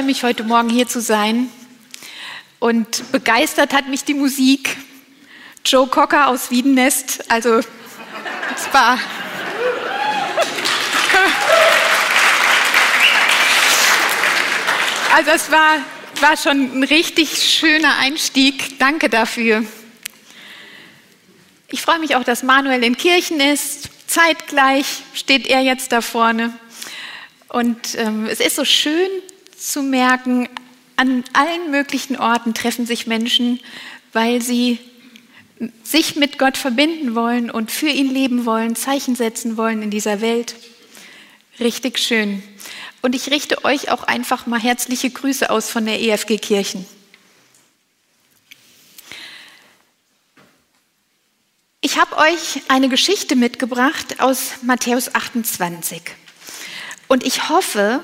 Freue 0.00 0.06
mich, 0.06 0.22
heute 0.22 0.44
Morgen 0.44 0.70
hier 0.70 0.88
zu 0.88 1.02
sein. 1.02 1.50
Und 2.58 3.12
begeistert 3.12 3.74
hat 3.74 3.86
mich 3.88 4.02
die 4.02 4.14
Musik. 4.14 4.78
Joe 5.66 5.86
Cocker 5.88 6.28
aus 6.28 6.50
Wiedenest. 6.50 7.30
Also, 7.30 7.58
es 7.58 7.66
war. 8.72 8.98
Also, 15.14 15.32
es 15.32 15.50
war, 15.50 15.76
war 16.20 16.36
schon 16.38 16.78
ein 16.78 16.84
richtig 16.84 17.42
schöner 17.42 17.98
Einstieg. 17.98 18.78
Danke 18.78 19.10
dafür. 19.10 19.66
Ich 21.68 21.82
freue 21.82 21.98
mich 21.98 22.16
auch, 22.16 22.24
dass 22.24 22.42
Manuel 22.42 22.82
in 22.84 22.96
Kirchen 22.96 23.38
ist. 23.38 23.90
Zeitgleich 24.06 25.02
steht 25.12 25.46
er 25.46 25.60
jetzt 25.60 25.92
da 25.92 26.00
vorne. 26.00 26.54
Und 27.48 27.96
ähm, 27.96 28.24
es 28.30 28.40
ist 28.40 28.56
so 28.56 28.64
schön, 28.64 29.10
zu 29.60 29.82
merken, 29.82 30.48
an 30.96 31.24
allen 31.32 31.70
möglichen 31.70 32.16
Orten 32.16 32.54
treffen 32.54 32.86
sich 32.86 33.06
Menschen, 33.06 33.60
weil 34.12 34.42
sie 34.42 34.78
sich 35.82 36.16
mit 36.16 36.38
Gott 36.38 36.56
verbinden 36.56 37.14
wollen 37.14 37.50
und 37.50 37.70
für 37.70 37.88
ihn 37.88 38.10
leben 38.10 38.46
wollen, 38.46 38.74
Zeichen 38.76 39.14
setzen 39.14 39.56
wollen 39.56 39.82
in 39.82 39.90
dieser 39.90 40.20
Welt. 40.20 40.56
Richtig 41.58 41.98
schön. 41.98 42.42
Und 43.02 43.14
ich 43.14 43.30
richte 43.30 43.64
euch 43.64 43.90
auch 43.90 44.02
einfach 44.04 44.46
mal 44.46 44.60
herzliche 44.60 45.10
Grüße 45.10 45.50
aus 45.50 45.70
von 45.70 45.84
der 45.84 46.00
EFG 46.00 46.38
Kirchen. 46.38 46.86
Ich 51.82 51.98
habe 51.98 52.16
euch 52.18 52.62
eine 52.68 52.88
Geschichte 52.88 53.36
mitgebracht 53.36 54.20
aus 54.20 54.62
Matthäus 54.62 55.14
28. 55.14 56.02
Und 57.08 57.24
ich 57.26 57.48
hoffe, 57.48 58.00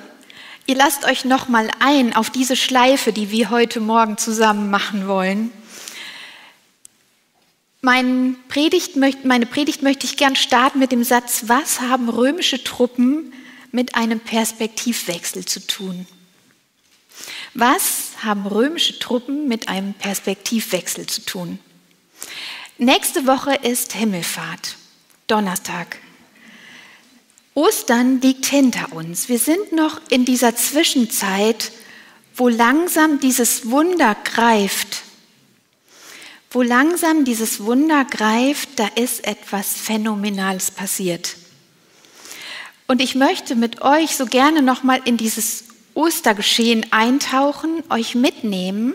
Ihr 0.69 0.75
lasst 0.75 1.05
euch 1.05 1.25
noch 1.25 1.47
mal 1.47 1.71
ein 1.79 2.15
auf 2.17 2.29
diese 2.29 2.57
Schleife, 2.57 3.13
die 3.13 3.31
wir 3.31 3.51
heute 3.51 3.79
Morgen 3.79 4.19
zusammen 4.19 4.69
machen 4.69 5.07
wollen. 5.07 5.53
Mein 7.83 8.37
Predigt 8.49 8.97
meine 8.97 9.47
Predigt 9.47 9.83
möchte 9.83 10.07
ich 10.07 10.17
gern 10.17 10.35
starten 10.35 10.81
mit 10.81 10.91
dem 10.91 11.05
Satz, 11.05 11.45
was 11.47 11.81
haben 11.81 12.09
römische 12.09 12.65
Truppen 12.65 13.33
mit 13.71 13.95
einem 13.95 14.19
Perspektivwechsel 14.19 15.45
zu 15.45 15.65
tun? 15.65 16.05
Was 17.55 18.11
haben 18.25 18.45
römische 18.45 18.99
Truppen 18.99 19.47
mit 19.47 19.69
einem 19.69 19.95
Perspektivwechsel 19.95 21.07
zu 21.07 21.25
tun? 21.25 21.61
Nächste 22.77 23.29
Woche 23.29 23.55
ist 23.55 23.93
Himmelfahrt, 23.93 24.77
Donnerstag. 25.29 25.99
Ostern 27.57 28.21
liegt 28.21 28.45
hinter 28.45 28.93
uns. 28.93 29.31
Wir 29.31 29.39
sind 29.39 29.73
noch 29.73 30.03
in 30.11 30.27
dieser 30.27 30.55
Zwischenzeit, 30.55 31.73
wo 32.35 32.49
langsam 32.49 33.19
dieses 33.19 33.71
Wunder 33.71 34.15
greift. 34.25 35.05
Wo 36.51 36.61
langsam 36.61 37.25
dieses 37.25 37.65
Wunder 37.65 38.05
greift, 38.05 38.69
da 38.77 38.87
ist 38.89 39.27
etwas 39.27 39.73
Phänomenales 39.73 40.71
passiert. 40.71 41.37
Und 42.89 43.01
ich 43.01 43.15
möchte 43.15 43.57
mit 43.57 43.81
euch 43.81 44.17
so 44.17 44.27
gerne 44.27 44.61
noch 44.61 44.83
mal 44.83 45.01
in 45.07 45.17
dieses 45.17 45.65
Ostergeschehen 45.95 46.93
eintauchen, 46.93 47.83
euch 47.89 48.15
mitnehmen 48.15 48.93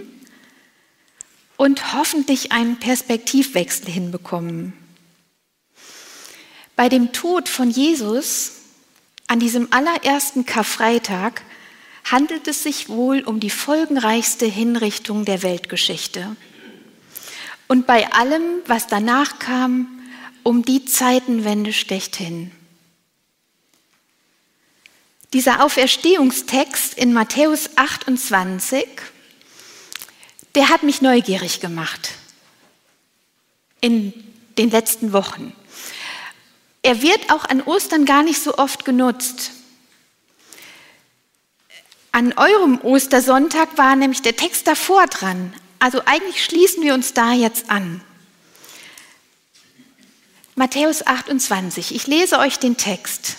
und 1.58 1.96
hoffentlich 1.96 2.52
einen 2.52 2.78
Perspektivwechsel 2.78 3.88
hinbekommen. 3.90 4.74
Bei 6.82 6.90
dem 6.90 7.12
Tod 7.12 7.48
von 7.48 7.70
Jesus 7.70 8.54
an 9.28 9.40
diesem 9.40 9.72
allerersten 9.72 10.48
Karfreitag 10.48 11.44
handelt 12.06 12.48
es 12.48 12.64
sich 12.64 12.90
wohl 12.90 13.22
um 13.22 13.40
die 13.40 13.52
folgenreichste 13.52 14.48
Hinrichtung 14.48 15.24
der 15.24 15.44
Weltgeschichte. 15.44 16.36
Und 17.68 17.86
bei 17.86 18.12
allem, 18.12 18.42
was 18.66 18.88
danach 18.88 19.38
kam, 19.38 20.02
um 20.42 20.66
die 20.66 20.84
Zeitenwende 20.84 21.72
schlechthin. 21.72 22.52
Dieser 25.34 25.64
Auferstehungstext 25.64 26.96
in 26.96 27.14
Matthäus 27.14 27.70
28, 27.76 28.88
der 30.56 30.70
hat 30.70 30.82
mich 30.82 31.04
neugierig 31.04 31.60
gemacht 31.60 32.10
in 33.82 34.14
den 34.58 34.72
letzten 34.72 35.14
Wochen. 35.14 35.54
Er 36.84 37.02
wird 37.02 37.32
auch 37.32 37.46
an 37.46 37.62
Ostern 37.62 38.06
gar 38.06 38.24
nicht 38.24 38.42
so 38.42 38.58
oft 38.58 38.86
genutzt. 38.86 39.52
An 42.12 42.34
eurem 42.34 42.82
Ostersonntag 42.82 43.78
war 43.78 43.96
nämlich 43.96 44.22
der 44.22 44.36
Text 44.36 44.68
davor 44.68 45.08
dran. 45.08 45.54
Also 45.80 46.02
eigentlich 46.06 46.44
schließen 46.44 46.84
wir 46.84 46.94
uns 46.94 47.14
da 47.14 47.34
jetzt 47.34 47.70
an. 47.70 48.02
Matthäus 50.56 51.06
28. 51.06 51.96
Ich 51.96 52.08
lese 52.08 52.38
euch 52.40 52.60
den 52.60 52.78
Text. 52.78 53.38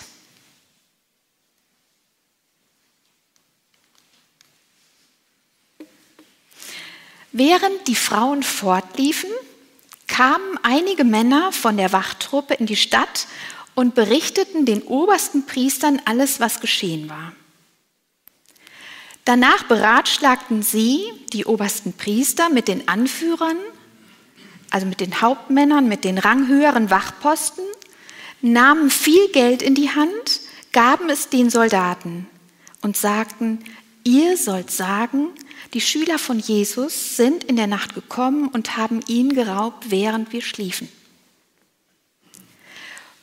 Während 7.31 7.87
die 7.87 7.95
Frauen 7.95 8.43
fortliefen, 8.43 9.29
kamen 10.13 10.59
einige 10.61 11.03
Männer 11.03 11.51
von 11.51 11.75
der 11.75 11.91
Wachtruppe 11.91 12.53
in 12.53 12.67
die 12.67 12.75
Stadt 12.75 13.25
und 13.73 13.95
berichteten 13.95 14.63
den 14.63 14.83
obersten 14.83 15.47
Priestern 15.47 15.99
alles, 16.05 16.39
was 16.39 16.59
geschehen 16.59 17.09
war. 17.09 17.33
Danach 19.25 19.63
beratschlagten 19.63 20.61
sie, 20.61 21.01
die 21.31 21.45
obersten 21.45 21.93
Priester, 21.93 22.49
mit 22.49 22.67
den 22.67 22.87
Anführern, 22.87 23.57
also 24.69 24.85
mit 24.85 24.99
den 24.99 25.19
Hauptmännern, 25.19 25.87
mit 25.87 26.03
den 26.03 26.19
ranghöheren 26.19 26.91
Wachposten, 26.91 27.65
nahmen 28.41 28.91
viel 28.91 29.29
Geld 29.29 29.63
in 29.63 29.73
die 29.73 29.89
Hand, 29.89 30.41
gaben 30.73 31.09
es 31.09 31.29
den 31.29 31.49
Soldaten 31.49 32.27
und 32.81 32.97
sagten, 32.97 33.63
ihr 34.03 34.37
sollt 34.37 34.69
sagen, 34.69 35.29
die 35.73 35.81
Schüler 35.81 36.19
von 36.19 36.39
Jesus 36.39 37.15
sind 37.15 37.43
in 37.43 37.55
der 37.55 37.67
Nacht 37.67 37.95
gekommen 37.95 38.47
und 38.47 38.77
haben 38.77 39.01
ihn 39.07 39.33
geraubt, 39.33 39.89
während 39.89 40.31
wir 40.31 40.41
schliefen. 40.41 40.87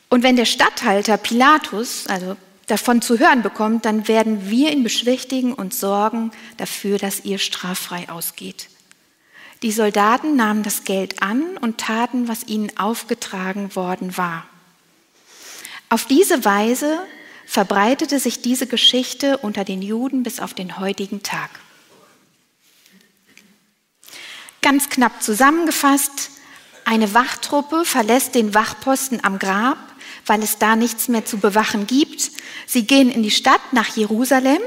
Und 0.09 0.25
wenn 0.25 0.37
der 0.37 0.45
Statthalter 0.45 1.17
Pilatus, 1.17 2.07
also 2.09 2.37
davon 2.67 3.01
zu 3.03 3.19
hören 3.19 3.43
bekommt, 3.43 3.85
dann 3.85 4.09
werden 4.09 4.51
wir 4.51 4.73
ihn 4.73 4.83
beschwichtigen 4.83 5.53
und 5.53 5.73
sorgen 5.73 6.33
dafür, 6.57 6.99
dass 6.99 7.25
ihr 7.25 7.39
straffrei 7.39 8.09
ausgeht. 8.09 8.69
Die 9.63 9.73
Soldaten 9.73 10.37
nahmen 10.37 10.63
das 10.63 10.85
Geld 10.85 11.23
an 11.23 11.57
und 11.61 11.79
taten, 11.79 12.29
was 12.29 12.47
ihnen 12.47 12.77
aufgetragen 12.79 13.77
worden 13.77 14.17
war. 14.17 14.47
Auf 15.91 16.07
diese 16.07 16.45
Weise 16.45 17.01
verbreitete 17.45 18.19
sich 18.19 18.43
diese 18.43 18.67
Geschichte 18.67 19.37
unter 19.39 19.65
den 19.65 19.83
Juden 19.83 20.23
bis 20.23 20.41
auf 20.41 20.55
den 20.55 20.79
heutigen 20.79 21.23
Tag. 21.23 21.51
Ganz 24.63 24.89
knapp 24.89 25.23
zusammengefasst, 25.23 26.31
eine 26.85 27.15
Wachtruppe 27.15 27.85
verlässt 27.85 28.35
den 28.35 28.55
Wachposten 28.55 29.23
am 29.25 29.39
Grab, 29.39 29.79
weil 30.27 30.43
es 30.43 30.59
da 30.59 30.77
nichts 30.77 31.09
mehr 31.09 31.25
zu 31.25 31.39
bewachen 31.39 31.87
gibt. 31.87 32.31
Sie 32.67 32.87
gehen 32.87 33.11
in 33.11 33.23
die 33.23 33.31
Stadt 33.31 33.61
nach 33.73 33.97
Jerusalem, 33.97 34.61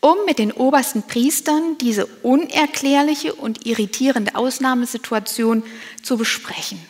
um 0.00 0.16
mit 0.26 0.38
den 0.38 0.50
obersten 0.50 1.02
Priestern 1.02 1.76
diese 1.78 2.06
unerklärliche 2.06 3.34
und 3.34 3.66
irritierende 3.66 4.34
Ausnahmesituation 4.34 5.62
zu 6.02 6.16
besprechen. 6.16 6.80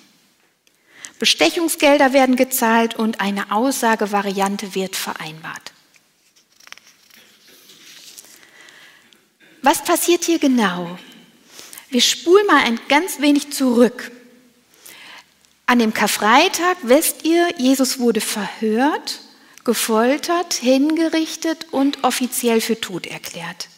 Bestechungsgelder 1.18 2.12
werden 2.12 2.36
gezahlt 2.36 2.96
und 2.96 3.20
eine 3.20 3.52
Aussagevariante 3.52 4.74
wird 4.74 4.96
vereinbart. 4.96 5.72
Was 9.60 9.84
passiert 9.84 10.24
hier 10.24 10.38
genau? 10.38 10.98
Wir 11.90 12.00
spulen 12.00 12.46
mal 12.46 12.64
ein 12.64 12.80
ganz 12.88 13.20
wenig 13.20 13.52
zurück. 13.52 14.10
An 15.66 15.78
dem 15.78 15.92
Karfreitag, 15.92 16.78
wisst 16.82 17.24
ihr, 17.24 17.48
Jesus 17.58 17.98
wurde 17.98 18.20
verhört 18.20 19.20
gefoltert, 19.62 20.54
hingerichtet 20.54 21.66
und 21.70 22.02
offiziell 22.02 22.60
für 22.60 22.80
tot 22.80 23.06
erklärt 23.06 23.68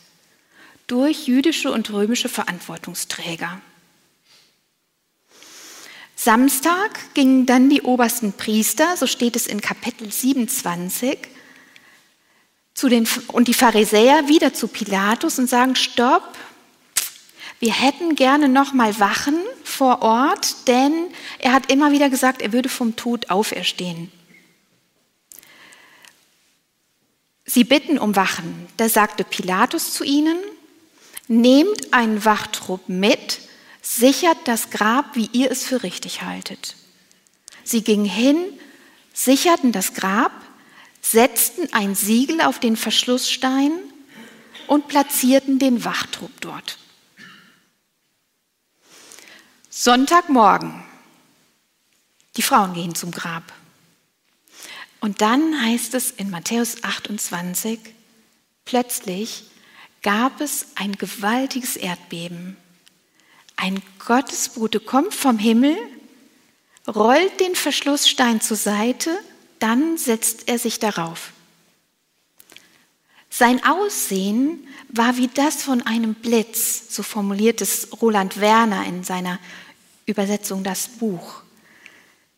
durch 0.87 1.26
jüdische 1.26 1.70
und 1.70 1.91
römische 1.91 2.29
Verantwortungsträger. 2.29 3.61
Samstag 6.15 7.15
gingen 7.15 7.47
dann 7.47 7.70
die 7.70 7.82
obersten 7.82 8.35
Priester, 8.35 8.97
so 8.97 9.06
steht 9.06 9.35
es 9.35 9.47
in 9.47 9.61
Kapitel 9.61 10.12
27, 10.12 11.19
zu 12.75 12.88
den, 12.88 13.08
und 13.29 13.49
die 13.49 13.55
Pharisäer 13.55 14.29
wieder 14.29 14.53
zu 14.53 14.69
Pilatus 14.69 15.38
und 15.38 15.49
sagen, 15.49 15.76
stopp, 15.76 16.37
wir 17.62 17.73
hätten 17.73 18.17
gerne 18.17 18.49
noch 18.49 18.73
mal 18.73 18.99
Wachen 18.99 19.37
vor 19.62 20.03
Ort, 20.03 20.67
denn 20.67 20.93
er 21.38 21.53
hat 21.53 21.70
immer 21.70 21.93
wieder 21.93 22.11
gesagt, 22.11 22.43
er 22.43 22.53
würde 22.53 22.69
vom 22.69 22.97
Tod 22.97 23.31
auferstehen. 23.31 24.11
Sie 27.44 27.62
bitten 27.62 27.99
um 27.99 28.17
Wachen. 28.17 28.67
Da 28.79 28.88
sagte 28.88 29.23
Pilatus 29.23 29.93
zu 29.93 30.03
ihnen, 30.03 30.37
nehmt 31.29 31.94
einen 31.94 32.25
Wachtrupp 32.25 32.88
mit, 32.88 33.38
sichert 33.81 34.38
das 34.47 34.70
Grab, 34.70 35.15
wie 35.15 35.31
ihr 35.32 35.49
es 35.53 35.65
für 35.65 35.85
richtig 35.85 36.23
haltet. 36.23 36.75
Sie 37.62 37.85
gingen 37.85 38.06
hin, 38.06 38.38
sicherten 39.12 39.70
das 39.70 39.94
Grab, 39.94 40.32
setzten 41.00 41.73
ein 41.73 41.94
Siegel 41.94 42.41
auf 42.41 42.58
den 42.58 42.76
Verschlussstein 42.76 43.70
und 44.67 44.88
platzierten 44.88 45.61
den 45.61 45.85
Wachtrupp 45.85 46.41
dort. 46.41 46.81
Sonntagmorgen. 49.74 50.84
Die 52.36 52.42
Frauen 52.42 52.74
gehen 52.74 52.94
zum 52.94 53.10
Grab. 53.10 53.54
Und 55.00 55.22
dann 55.22 55.64
heißt 55.64 55.94
es 55.94 56.10
in 56.10 56.28
Matthäus 56.28 56.84
28, 56.84 57.80
plötzlich 58.66 59.44
gab 60.02 60.42
es 60.42 60.66
ein 60.74 60.92
gewaltiges 60.92 61.76
Erdbeben. 61.76 62.58
Ein 63.56 63.80
Gottesbote 64.06 64.78
kommt 64.78 65.14
vom 65.14 65.38
Himmel, 65.38 65.78
rollt 66.86 67.40
den 67.40 67.54
Verschlussstein 67.54 68.42
zur 68.42 68.58
Seite, 68.58 69.19
dann 69.58 69.96
setzt 69.96 70.48
er 70.48 70.58
sich 70.58 70.80
darauf. 70.80 71.32
Sein 73.30 73.64
Aussehen 73.64 74.69
war 74.90 75.16
wie 75.16 75.28
das 75.28 75.62
von 75.62 75.80
einem 75.86 76.12
Blitz, 76.12 76.94
so 76.94 77.02
formuliert 77.02 77.62
es 77.62 77.88
Roland 78.02 78.38
Werner 78.38 78.84
in 78.84 79.02
seiner 79.02 79.38
Übersetzung 80.12 80.62
das 80.62 80.88
Buch. 80.88 81.43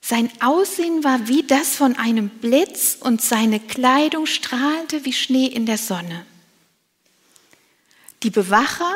Sein 0.00 0.30
Aussehen 0.40 1.02
war 1.04 1.28
wie 1.28 1.42
das 1.42 1.76
von 1.76 1.96
einem 1.96 2.28
Blitz 2.28 2.96
und 3.00 3.22
seine 3.22 3.60
Kleidung 3.60 4.26
strahlte 4.26 5.04
wie 5.04 5.12
Schnee 5.12 5.46
in 5.46 5.66
der 5.66 5.78
Sonne. 5.78 6.26
Die 8.22 8.30
Bewacher 8.30 8.94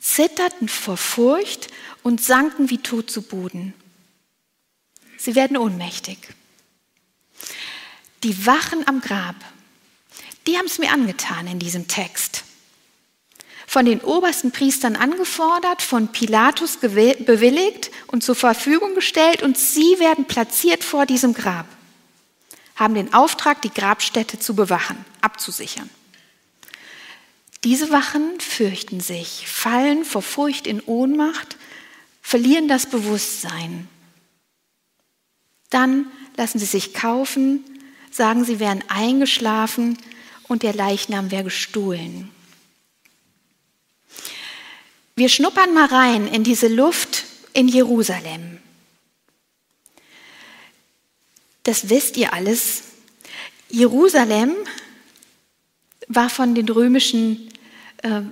zitterten 0.00 0.68
vor 0.68 0.96
Furcht 0.96 1.68
und 2.02 2.20
sanken 2.20 2.70
wie 2.70 2.78
tot 2.78 3.10
zu 3.10 3.22
Boden. 3.22 3.74
Sie 5.16 5.34
werden 5.34 5.56
ohnmächtig. 5.56 6.18
Die 8.24 8.46
Wachen 8.46 8.86
am 8.88 9.00
Grab, 9.00 9.36
die 10.46 10.58
haben 10.58 10.66
es 10.66 10.78
mir 10.78 10.90
angetan 10.90 11.46
in 11.46 11.58
diesem 11.58 11.86
Text 11.86 12.44
von 13.72 13.86
den 13.86 14.02
obersten 14.02 14.52
Priestern 14.52 14.96
angefordert, 14.96 15.80
von 15.80 16.08
Pilatus 16.08 16.76
bewilligt 16.76 17.90
und 18.08 18.22
zur 18.22 18.34
Verfügung 18.34 18.94
gestellt 18.94 19.42
und 19.42 19.56
sie 19.56 19.98
werden 19.98 20.26
platziert 20.26 20.84
vor 20.84 21.06
diesem 21.06 21.32
Grab, 21.32 21.64
haben 22.76 22.94
den 22.94 23.14
Auftrag, 23.14 23.62
die 23.62 23.72
Grabstätte 23.72 24.38
zu 24.38 24.54
bewachen, 24.54 25.02
abzusichern. 25.22 25.88
Diese 27.64 27.90
Wachen 27.90 28.38
fürchten 28.40 29.00
sich, 29.00 29.48
fallen 29.48 30.04
vor 30.04 30.20
Furcht 30.20 30.66
in 30.66 30.82
Ohnmacht, 30.82 31.56
verlieren 32.20 32.68
das 32.68 32.84
Bewusstsein. 32.84 33.88
Dann 35.70 36.08
lassen 36.36 36.58
sie 36.58 36.66
sich 36.66 36.92
kaufen, 36.92 37.64
sagen, 38.10 38.44
sie 38.44 38.60
wären 38.60 38.84
eingeschlafen 38.88 39.96
und 40.46 40.62
der 40.62 40.74
Leichnam 40.74 41.30
wäre 41.30 41.44
gestohlen. 41.44 42.31
Wir 45.14 45.28
schnuppern 45.28 45.74
mal 45.74 45.86
rein 45.86 46.26
in 46.26 46.42
diese 46.42 46.68
Luft 46.68 47.24
in 47.52 47.68
Jerusalem. 47.68 48.58
Das 51.64 51.90
wisst 51.90 52.16
ihr 52.16 52.32
alles. 52.32 52.82
Jerusalem 53.68 54.52
war 56.08 56.30
von 56.30 56.54
den 56.54 56.68
römischen, 56.68 57.50
äh, 58.02 58.22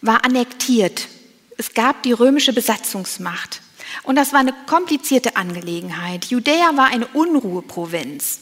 war 0.00 0.24
annektiert. 0.24 1.08
Es 1.56 1.74
gab 1.74 2.02
die 2.02 2.12
römische 2.12 2.52
Besatzungsmacht. 2.52 3.62
Und 4.02 4.16
das 4.16 4.32
war 4.32 4.40
eine 4.40 4.54
komplizierte 4.66 5.36
Angelegenheit. 5.36 6.26
Judäa 6.26 6.76
war 6.76 6.86
eine 6.86 7.06
Unruheprovinz, 7.08 8.40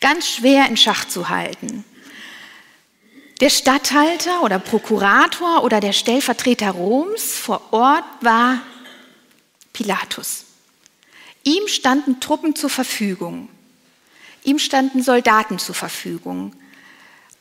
ganz 0.00 0.28
schwer 0.28 0.68
in 0.68 0.76
Schach 0.76 1.06
zu 1.08 1.28
halten. 1.28 1.84
Der 3.44 3.50
Statthalter 3.50 4.42
oder 4.42 4.58
Prokurator 4.58 5.64
oder 5.64 5.78
der 5.78 5.92
Stellvertreter 5.92 6.70
Roms 6.70 7.36
vor 7.36 7.60
Ort 7.74 8.06
war 8.22 8.62
Pilatus. 9.74 10.46
Ihm 11.42 11.68
standen 11.68 12.20
Truppen 12.20 12.56
zur 12.56 12.70
Verfügung. 12.70 13.50
Ihm 14.44 14.58
standen 14.58 15.02
Soldaten 15.02 15.58
zur 15.58 15.74
Verfügung, 15.74 16.56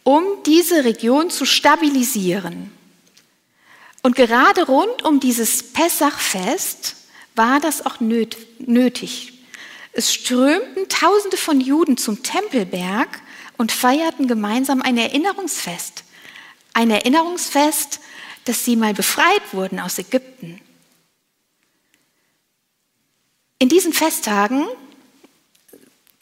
um 0.04 0.26
diese 0.46 0.84
Region 0.84 1.30
zu 1.30 1.46
stabilisieren. 1.46 2.70
Und 4.02 4.18
gerade 4.18 4.66
rund 4.66 5.06
um 5.06 5.22
dieses 5.22 5.72
Pessachfest 5.72 6.98
war 7.36 7.62
das 7.62 7.86
auch 7.86 8.02
nötig. 8.02 9.46
Es 9.94 10.14
strömten 10.14 10.90
Tausende 10.90 11.38
von 11.38 11.62
Juden 11.62 11.96
zum 11.96 12.24
Tempelberg 12.24 13.23
und 13.58 13.72
feierten 13.72 14.28
gemeinsam 14.28 14.82
ein 14.82 14.98
Erinnerungsfest. 14.98 16.04
Ein 16.74 16.90
Erinnerungsfest, 16.90 18.00
dass 18.46 18.66
sie 18.66 18.76
mal 18.76 18.94
befreit 18.94 19.42
wurden 19.54 19.80
aus 19.80 19.98
Ägypten. 19.98 20.60
In 23.60 23.70
diesen 23.70 23.94
Festtagen 23.94 24.66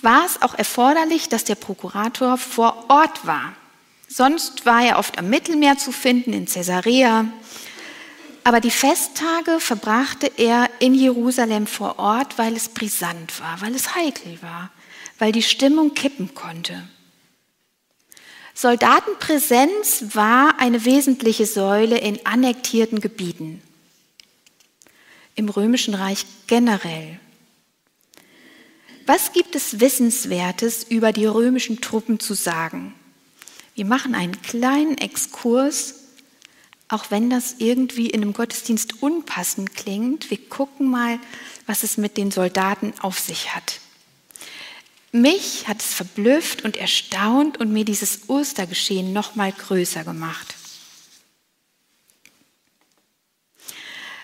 war 0.01 0.25
es 0.25 0.41
auch 0.41 0.55
erforderlich, 0.55 1.29
dass 1.29 1.43
der 1.43 1.55
Prokurator 1.55 2.37
vor 2.37 2.85
Ort 2.89 3.25
war. 3.25 3.53
Sonst 4.07 4.65
war 4.65 4.83
er 4.83 4.99
oft 4.99 5.17
am 5.17 5.29
Mittelmeer 5.29 5.77
zu 5.77 5.91
finden, 5.91 6.33
in 6.33 6.45
Caesarea. 6.45 7.25
Aber 8.43 8.59
die 8.59 8.71
Festtage 8.71 9.59
verbrachte 9.59 10.31
er 10.37 10.69
in 10.79 10.93
Jerusalem 10.93 11.67
vor 11.67 11.99
Ort, 11.99 12.37
weil 12.37 12.55
es 12.55 12.69
brisant 12.69 13.39
war, 13.39 13.61
weil 13.61 13.73
es 13.75 13.95
heikel 13.95 14.41
war, 14.41 14.71
weil 15.19 15.31
die 15.31 15.43
Stimmung 15.43 15.93
kippen 15.93 16.33
konnte. 16.33 16.87
Soldatenpräsenz 18.53 20.05
war 20.13 20.59
eine 20.59 20.85
wesentliche 20.85 21.45
Säule 21.45 21.97
in 21.97 22.25
annektierten 22.25 22.99
Gebieten. 23.01 23.61
Im 25.35 25.49
Römischen 25.49 25.93
Reich 25.93 26.25
generell. 26.47 27.19
Was 29.05 29.33
gibt 29.33 29.55
es 29.55 29.81
Wissenswertes 29.81 30.83
über 30.83 31.11
die 31.11 31.25
römischen 31.25 31.81
Truppen 31.81 32.19
zu 32.21 32.33
sagen? 32.33 32.93
Wir 33.75 33.83
machen 33.83 34.15
einen 34.15 34.41
kleinen 34.41 34.97
Exkurs, 34.97 35.95
auch 36.87 37.11
wenn 37.11 37.29
das 37.29 37.55
irgendwie 37.57 38.07
in 38.07 38.21
einem 38.21 38.31
Gottesdienst 38.31 39.01
unpassend 39.03 39.75
klingt. 39.75 40.29
Wir 40.29 40.37
gucken 40.37 40.89
mal, 40.89 41.19
was 41.65 41.83
es 41.83 41.97
mit 41.97 42.15
den 42.15 42.31
Soldaten 42.31 42.93
auf 43.01 43.19
sich 43.19 43.53
hat. 43.53 43.80
Mich 45.11 45.67
hat 45.67 45.81
es 45.81 45.93
verblüfft 45.93 46.63
und 46.63 46.77
erstaunt 46.77 47.59
und 47.59 47.73
mir 47.73 47.83
dieses 47.83 48.29
Ostergeschehen 48.29 49.11
noch 49.11 49.35
mal 49.35 49.51
größer 49.51 50.05
gemacht. 50.05 50.55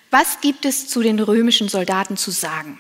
Was 0.09 0.39
gibt 0.39 0.63
es 0.63 0.87
zu 0.87 1.01
den 1.01 1.19
römischen 1.19 1.67
Soldaten 1.67 2.15
zu 2.15 2.31
sagen? 2.31 2.79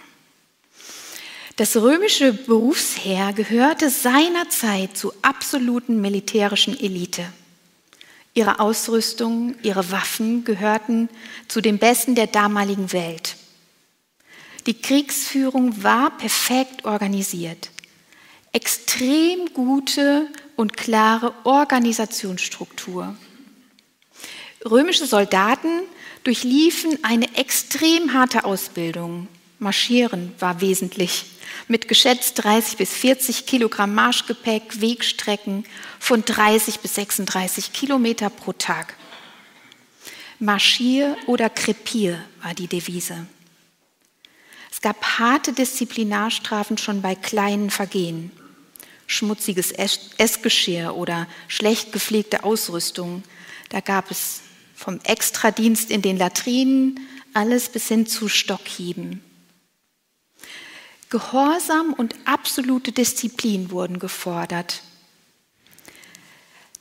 Das 1.57 1.75
römische 1.75 2.31
Berufsheer 2.31 3.33
gehörte 3.33 3.89
seinerzeit 3.89 4.95
zur 4.95 5.13
absoluten 5.23 5.99
militärischen 5.99 6.79
Elite. 6.79 7.25
Ihre 8.33 8.59
Ausrüstung, 8.59 9.55
ihre 9.63 9.91
Waffen 9.91 10.45
gehörten 10.45 11.09
zu 11.47 11.59
den 11.59 11.79
Besten 11.79 12.15
der 12.15 12.27
damaligen 12.27 12.93
Welt. 12.93 13.35
Die 14.65 14.79
Kriegsführung 14.79 15.83
war 15.83 16.17
perfekt 16.17 16.85
organisiert 16.85 17.71
extrem 18.57 19.53
gute 19.53 20.29
und 20.55 20.75
klare 20.75 21.31
Organisationsstruktur. 21.43 23.15
Römische 24.65 25.05
Soldaten 25.05 25.83
durchliefen 26.23 26.97
eine 27.03 27.35
extrem 27.35 28.13
harte 28.13 28.45
Ausbildung. 28.45 29.27
Marschieren 29.59 30.33
war 30.39 30.59
wesentlich. 30.59 31.25
Mit 31.67 31.87
geschätzt 31.87 32.43
30 32.43 32.77
bis 32.77 32.93
40 32.93 33.45
Kilogramm 33.45 33.93
Marschgepäck, 33.93 34.81
Wegstrecken 34.81 35.63
von 35.99 36.25
30 36.25 36.79
bis 36.79 36.95
36 36.95 37.73
Kilometer 37.73 38.31
pro 38.31 38.53
Tag. 38.53 38.95
Marschier 40.39 41.15
oder 41.27 41.51
krepier 41.51 42.23
war 42.41 42.55
die 42.55 42.67
Devise. 42.67 43.27
Es 44.71 44.81
gab 44.81 45.19
harte 45.19 45.53
Disziplinarstrafen 45.53 46.79
schon 46.79 47.03
bei 47.03 47.13
kleinen 47.13 47.69
Vergehen. 47.69 48.31
Schmutziges 49.07 49.71
Essgeschirr 49.71 50.95
oder 50.95 51.27
schlecht 51.47 51.91
gepflegte 51.93 52.43
Ausrüstung. 52.43 53.23
Da 53.69 53.79
gab 53.79 54.11
es 54.11 54.41
vom 54.75 54.99
Extradienst 55.03 55.89
in 55.89 56.01
den 56.01 56.17
Latrinen 56.17 56.99
alles 57.33 57.69
bis 57.69 57.87
hin 57.87 58.05
zu 58.05 58.27
Stockhieben. 58.27 59.23
Gehorsam 61.09 61.93
und 61.93 62.15
absolute 62.25 62.91
Disziplin 62.91 63.71
wurden 63.71 63.97
gefordert. 63.97 64.83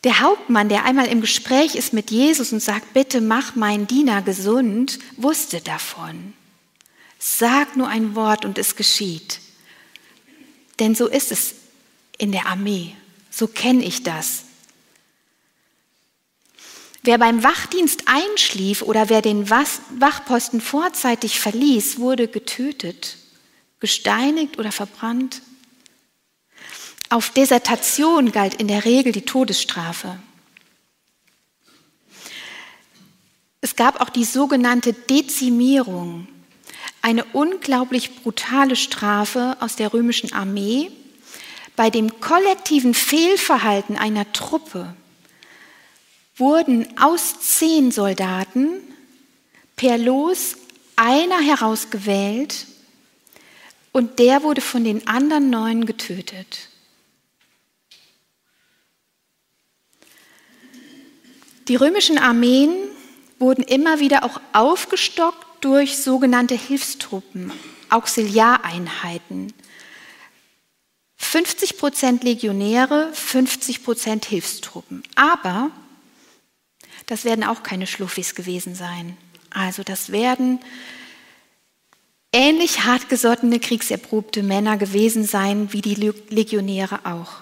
Der 0.03 0.21
Hauptmann, 0.21 0.69
der 0.69 0.85
einmal 0.85 1.07
im 1.07 1.21
Gespräch 1.21 1.75
ist 1.75 1.93
mit 1.93 2.11
Jesus 2.11 2.53
und 2.53 2.61
sagt, 2.61 2.93
bitte 2.93 3.21
mach 3.21 3.55
meinen 3.55 3.87
Diener 3.87 4.23
gesund, 4.23 4.99
wusste 5.17 5.61
davon. 5.61 6.33
Sag 7.19 7.77
nur 7.77 7.89
ein 7.89 8.15
Wort 8.15 8.45
und 8.45 8.59
es 8.59 8.77
geschieht. 8.77 9.41
Denn 10.79 10.95
so 10.95 11.07
ist 11.07 11.33
es 11.33 11.55
in 12.19 12.33
der 12.33 12.47
Armee. 12.47 12.95
So 13.31 13.47
kenne 13.47 13.85
ich 13.85 14.03
das. 14.03 14.45
Wer 17.03 17.19
beim 17.19 17.45
Wachdienst 17.45 18.05
einschlief 18.07 18.83
oder 18.83 19.09
wer 19.09 19.23
den 19.23 19.49
Wachposten 19.49 20.61
vorzeitig 20.61 21.39
verließ, 21.39 22.01
wurde 22.01 22.27
getötet, 22.27 23.19
gesteinigt 23.79 24.59
oder 24.59 24.73
verbrannt. 24.73 25.43
Auf 27.09 27.31
Desertation 27.31 28.33
galt 28.33 28.55
in 28.55 28.67
der 28.67 28.85
Regel 28.85 29.13
die 29.13 29.23
Todesstrafe. 29.23 30.19
Es 33.61 33.77
gab 33.77 34.01
auch 34.01 34.11
die 34.11 34.25
sogenannte 34.25 34.93
Dezimierung, 34.93 36.27
eine 37.03 37.25
unglaublich 37.27 38.17
brutale 38.17 38.75
Strafe 38.75 39.57
aus 39.61 39.77
der 39.77 39.93
römischen 39.93 40.33
Armee, 40.33 40.91
bei 41.77 41.91
dem 41.91 42.21
kollektiven 42.21 42.95
Fehlverhalten 42.95 43.97
einer 43.97 44.33
Truppe 44.33 44.95
wurden 46.37 46.87
aus 46.99 47.41
zehn 47.41 47.93
Soldaten 47.93 48.81
per 49.77 49.99
Los 49.99 50.57
einer 50.97 51.41
herausgewählt 51.41 52.67
und 53.93 54.19
der 54.19 54.43
wurde 54.43 54.61
von 54.61 54.85
den 54.85 55.07
anderen 55.07 55.51
neun 55.51 55.87
getötet. 55.87 56.71
Die 61.69 61.77
römischen 61.77 62.19
Armeen 62.19 62.75
wurden 63.39 63.63
immer 63.63 63.99
wieder 63.99 64.25
auch 64.25 64.41
aufgestockt 64.53 65.65
durch 65.65 65.99
sogenannte 65.99 66.55
Hilfstruppen, 66.55 67.53
Auxiliareinheiten. 67.91 69.53
50 71.27 71.77
Prozent 71.77 72.25
Legionäre, 72.25 73.11
50 73.13 73.85
Prozent 73.85 74.25
Hilfstruppen. 74.27 75.03
Aber 75.17 75.71
das 77.07 77.25
werden 77.25 77.45
auch 77.45 77.63
keine 77.65 77.87
Schluffis 77.87 78.35
gewesen 78.35 78.75
sein. 78.75 79.17
Also 79.51 79.83
das 79.83 80.13
werden 80.13 80.61
ähnlich 82.33 82.85
hartgesottene, 82.85 83.59
kriegserprobte 83.59 84.43
Männer 84.43 84.77
gewesen 84.77 85.25
sein 85.25 85.73
wie 85.73 85.83
die 85.83 85.95
Legionäre 85.95 87.01
auch. 87.05 87.33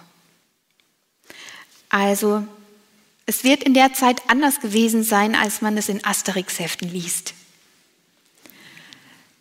Also 1.91 2.43
es 3.27 3.45
wird 3.45 3.63
in 3.63 3.75
der 3.75 3.93
Zeit 3.93 4.23
anders 4.29 4.61
gewesen 4.61 5.05
sein, 5.05 5.35
als 5.35 5.61
man 5.61 5.77
es 5.77 5.91
in 5.91 6.05
Asterix-Heften 6.05 6.89
liest. 6.89 7.35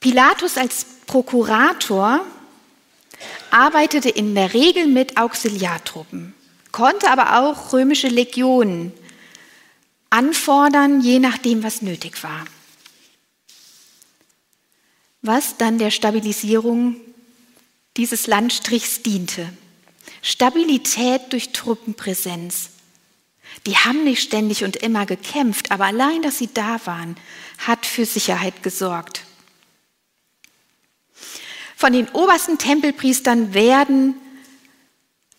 Pilatus 0.01 0.57
als 0.57 0.85
Prokurator 1.07 2.25
arbeitete 3.51 4.09
in 4.09 4.35
der 4.35 4.53
Regel 4.53 4.87
mit 4.87 5.17
Auxiliartruppen, 5.17 6.33
konnte 6.71 7.09
aber 7.09 7.39
auch 7.39 7.73
römische 7.73 8.07
Legionen 8.07 8.93
anfordern, 10.09 11.01
je 11.01 11.19
nachdem, 11.19 11.63
was 11.63 11.81
nötig 11.81 12.23
war. 12.23 12.45
Was 15.21 15.57
dann 15.57 15.79
der 15.79 15.91
Stabilisierung 15.91 16.97
dieses 17.97 18.27
Landstrichs 18.27 19.01
diente. 19.03 19.49
Stabilität 20.21 21.21
durch 21.31 21.51
Truppenpräsenz. 21.51 22.69
Die 23.65 23.75
haben 23.75 24.03
nicht 24.03 24.21
ständig 24.21 24.63
und 24.63 24.75
immer 24.77 25.05
gekämpft, 25.05 25.71
aber 25.71 25.85
allein, 25.85 26.21
dass 26.21 26.37
sie 26.37 26.49
da 26.53 26.79
waren, 26.85 27.15
hat 27.59 27.85
für 27.85 28.05
Sicherheit 28.05 28.63
gesorgt. 28.63 29.25
Von 31.83 31.91
den 31.91 32.07
obersten 32.11 32.57
Tempelpriestern 32.57 33.53
werden 33.53 34.15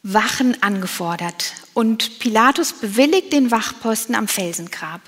Wachen 0.02 0.62
angefordert 0.62 1.54
und 1.72 2.18
Pilatus 2.18 2.74
bewilligt 2.74 3.32
den 3.32 3.50
Wachposten 3.50 4.14
am 4.14 4.28
Felsengrab. 4.28 5.00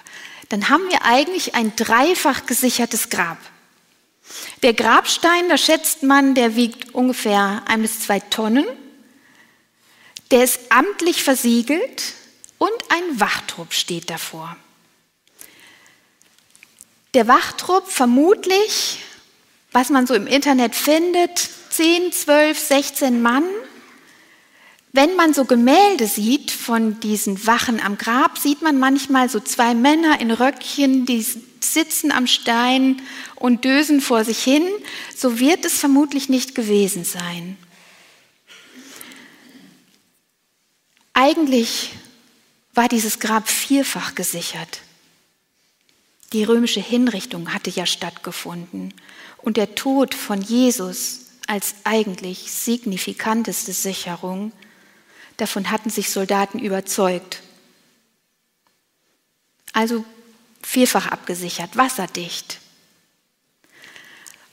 Dann 0.48 0.70
haben 0.70 0.88
wir 0.88 1.04
eigentlich 1.04 1.54
ein 1.54 1.76
dreifach 1.76 2.46
gesichertes 2.46 3.10
Grab. 3.10 3.36
Der 4.62 4.72
Grabstein, 4.72 5.50
da 5.50 5.58
schätzt 5.58 6.02
man, 6.02 6.34
der 6.34 6.56
wiegt 6.56 6.94
ungefähr 6.94 7.62
ein 7.66 7.82
bis 7.82 8.00
zwei 8.00 8.18
Tonnen. 8.18 8.64
Der 10.30 10.42
ist 10.42 10.58
amtlich 10.70 11.22
versiegelt 11.22 12.14
und 12.56 12.72
ein 12.88 13.20
Wachtrupp 13.20 13.74
steht 13.74 14.08
davor. 14.08 14.56
Der 17.12 17.28
Wachtrupp 17.28 17.88
vermutlich, 17.88 19.00
was 19.76 19.90
man 19.90 20.06
so 20.06 20.14
im 20.14 20.26
Internet 20.26 20.74
findet, 20.74 21.38
10, 21.68 22.10
12, 22.10 22.58
16 22.58 23.20
Mann 23.20 23.44
wenn 24.96 25.14
man 25.14 25.34
so 25.34 25.44
Gemälde 25.44 26.06
sieht 26.06 26.50
von 26.50 26.98
diesen 27.00 27.46
Wachen 27.46 27.80
am 27.80 27.98
Grab, 27.98 28.38
sieht 28.38 28.62
man 28.62 28.78
manchmal 28.78 29.28
so 29.28 29.40
zwei 29.40 29.74
Männer 29.74 30.22
in 30.22 30.30
Röckchen, 30.30 31.04
die 31.04 31.20
sitzen 31.60 32.10
am 32.10 32.26
Stein 32.26 33.02
und 33.34 33.66
dösen 33.66 34.00
vor 34.00 34.24
sich 34.24 34.42
hin. 34.42 34.66
So 35.14 35.38
wird 35.38 35.66
es 35.66 35.78
vermutlich 35.78 36.30
nicht 36.30 36.54
gewesen 36.54 37.04
sein. 37.04 37.58
Eigentlich 41.12 41.90
war 42.72 42.88
dieses 42.88 43.18
Grab 43.18 43.50
vierfach 43.50 44.14
gesichert. 44.14 44.80
Die 46.32 46.44
römische 46.44 46.80
Hinrichtung 46.80 47.52
hatte 47.52 47.68
ja 47.68 47.84
stattgefunden 47.84 48.94
und 49.46 49.56
der 49.56 49.74
Tod 49.74 50.14
von 50.14 50.42
Jesus 50.42 51.20
als 51.46 51.76
eigentlich 51.84 52.52
signifikanteste 52.52 53.72
Sicherung 53.72 54.52
Davon 55.36 55.70
hatten 55.70 55.90
sich 55.90 56.10
Soldaten 56.10 56.58
überzeugt. 56.58 57.42
Also 59.72 60.04
vierfach 60.62 61.08
abgesichert, 61.08 61.76
wasserdicht. 61.76 62.60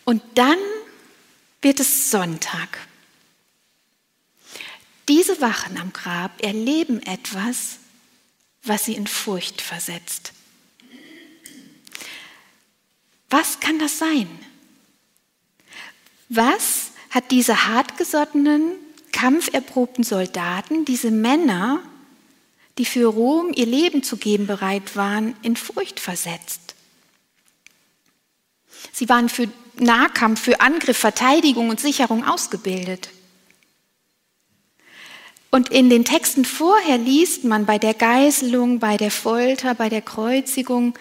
Und 0.04 0.22
dann 0.36 0.58
wird 1.62 1.80
es 1.80 2.12
Sonntag. 2.12 2.78
Diese 5.08 5.40
Wachen 5.40 5.78
am 5.78 5.94
Grab 5.94 6.42
erleben 6.44 7.02
etwas, 7.04 7.78
was 8.64 8.86
sie 8.86 8.96
in 8.96 9.08
Furcht 9.08 9.62
versetzt. 9.62 10.34
Was 13.30 13.60
kann 13.60 13.80
das 13.80 13.98
sein? 13.98 14.28
Was 16.36 16.92
hat 17.12 17.30
diese 17.30 17.68
hartgesottenen 17.68 18.72
kampferprobten 19.12 20.04
Soldaten, 20.04 20.84
diese 20.84 21.12
Männer, 21.12 21.80
die 22.80 22.86
für 22.86 23.06
Rom 23.06 23.52
ihr 23.54 23.68
Leben 23.68 24.02
zu 24.02 24.18
geben 24.18 24.48
bereit 24.48 24.96
waren, 24.96 25.36
in 25.44 25.56
Furcht 25.56 26.00
versetzt. 26.00 26.74
Sie 28.92 29.08
waren 29.10 29.30
für 29.30 29.48
Nahkampf, 29.78 30.42
für 30.42 30.60
Angriff, 30.60 30.98
Verteidigung 30.98 31.70
und 31.70 31.80
Sicherung 31.80 32.26
ausgebildet. 32.26 33.10
Und 35.52 35.70
in 35.70 35.92
den 35.92 36.04
Texten 36.04 36.46
vorher 36.46 36.98
liest 36.98 37.44
man 37.44 37.68
bei 37.68 37.78
der 37.78 37.94
Geißelung, 37.94 38.80
bei 38.80 38.98
der 38.98 39.12
Folter, 39.12 39.76
bei 39.76 39.88
der 39.88 40.02
Kreuzigung, 40.02 40.96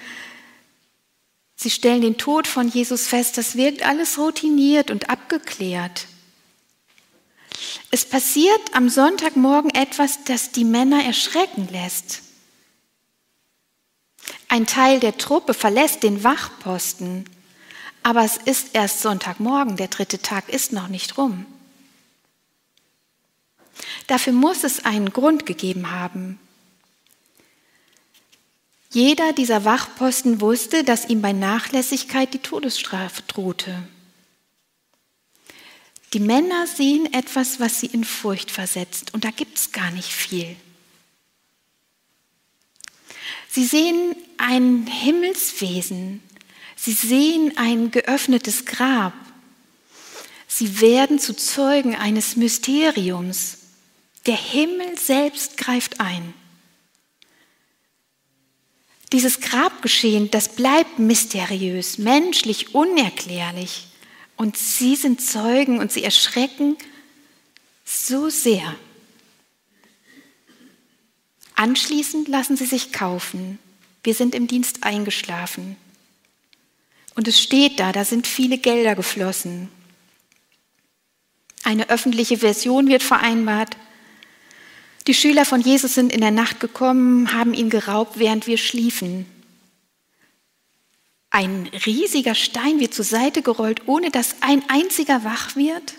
sie 1.62 1.70
stellen 1.70 2.00
den 2.02 2.18
Tod 2.18 2.46
von 2.46 2.68
Jesus 2.68 3.06
fest, 3.06 3.38
das 3.38 3.56
wirkt 3.56 3.84
alles 3.84 4.18
routiniert 4.18 4.90
und 4.90 5.08
abgeklärt. 5.08 6.06
Es 7.90 8.04
passiert 8.04 8.60
am 8.72 8.88
Sonntagmorgen 8.88 9.70
etwas, 9.70 10.24
das 10.24 10.50
die 10.50 10.64
Männer 10.64 11.04
erschrecken 11.04 11.68
lässt. 11.70 12.22
Ein 14.48 14.66
Teil 14.66 15.00
der 15.00 15.16
Truppe 15.16 15.54
verlässt 15.54 16.02
den 16.02 16.24
Wachposten. 16.24 17.24
Aber 18.02 18.24
es 18.24 18.36
ist 18.36 18.70
erst 18.72 19.00
Sonntagmorgen, 19.00 19.76
der 19.76 19.88
dritte 19.88 20.20
Tag 20.20 20.48
ist 20.48 20.72
noch 20.72 20.88
nicht 20.88 21.16
rum. 21.16 21.46
Dafür 24.08 24.32
muss 24.32 24.64
es 24.64 24.84
einen 24.84 25.12
Grund 25.12 25.46
gegeben 25.46 25.90
haben. 25.90 26.38
Jeder 28.92 29.32
dieser 29.32 29.64
Wachposten 29.64 30.42
wusste, 30.42 30.84
dass 30.84 31.08
ihm 31.08 31.22
bei 31.22 31.32
Nachlässigkeit 31.32 32.34
die 32.34 32.38
Todesstrafe 32.38 33.22
drohte. 33.26 33.82
Die 36.12 36.20
Männer 36.20 36.66
sehen 36.66 37.10
etwas, 37.14 37.58
was 37.58 37.80
sie 37.80 37.86
in 37.86 38.04
Furcht 38.04 38.50
versetzt, 38.50 39.14
und 39.14 39.24
da 39.24 39.30
gibt 39.30 39.56
es 39.56 39.72
gar 39.72 39.90
nicht 39.92 40.10
viel. 40.10 40.56
Sie 43.48 43.64
sehen 43.64 44.14
ein 44.36 44.86
Himmelswesen, 44.86 46.22
sie 46.76 46.92
sehen 46.92 47.56
ein 47.56 47.90
geöffnetes 47.92 48.66
Grab, 48.66 49.14
sie 50.46 50.82
werden 50.82 51.18
zu 51.18 51.34
Zeugen 51.34 51.94
eines 51.94 52.36
Mysteriums. 52.36 53.58
Der 54.26 54.36
Himmel 54.36 54.98
selbst 54.98 55.56
greift 55.56 55.98
ein. 56.00 56.34
Dieses 59.12 59.40
Grabgeschehen, 59.40 60.30
das 60.30 60.48
bleibt 60.48 60.98
mysteriös, 60.98 61.98
menschlich, 61.98 62.74
unerklärlich. 62.74 63.86
Und 64.36 64.56
sie 64.56 64.96
sind 64.96 65.20
Zeugen 65.20 65.78
und 65.78 65.92
sie 65.92 66.02
erschrecken 66.02 66.76
so 67.84 68.30
sehr. 68.30 68.74
Anschließend 71.54 72.28
lassen 72.28 72.56
sie 72.56 72.64
sich 72.64 72.92
kaufen. 72.92 73.58
Wir 74.02 74.14
sind 74.14 74.34
im 74.34 74.46
Dienst 74.46 74.82
eingeschlafen. 74.82 75.76
Und 77.14 77.28
es 77.28 77.40
steht 77.40 77.78
da, 77.78 77.92
da 77.92 78.04
sind 78.04 78.26
viele 78.26 78.58
Gelder 78.58 78.94
geflossen. 78.94 79.68
Eine 81.62 81.90
öffentliche 81.90 82.38
Version 82.38 82.88
wird 82.88 83.02
vereinbart. 83.02 83.76
Die 85.06 85.14
Schüler 85.14 85.44
von 85.44 85.60
Jesus 85.60 85.94
sind 85.94 86.12
in 86.12 86.20
der 86.20 86.30
Nacht 86.30 86.60
gekommen, 86.60 87.32
haben 87.32 87.54
ihn 87.54 87.70
geraubt, 87.70 88.18
während 88.18 88.46
wir 88.46 88.56
schliefen. 88.56 89.26
Ein 91.30 91.68
riesiger 91.86 92.34
Stein 92.34 92.78
wird 92.78 92.94
zur 92.94 93.04
Seite 93.04 93.42
gerollt, 93.42 93.82
ohne 93.86 94.10
dass 94.10 94.36
ein 94.42 94.62
einziger 94.68 95.24
wach 95.24 95.56
wird. 95.56 95.94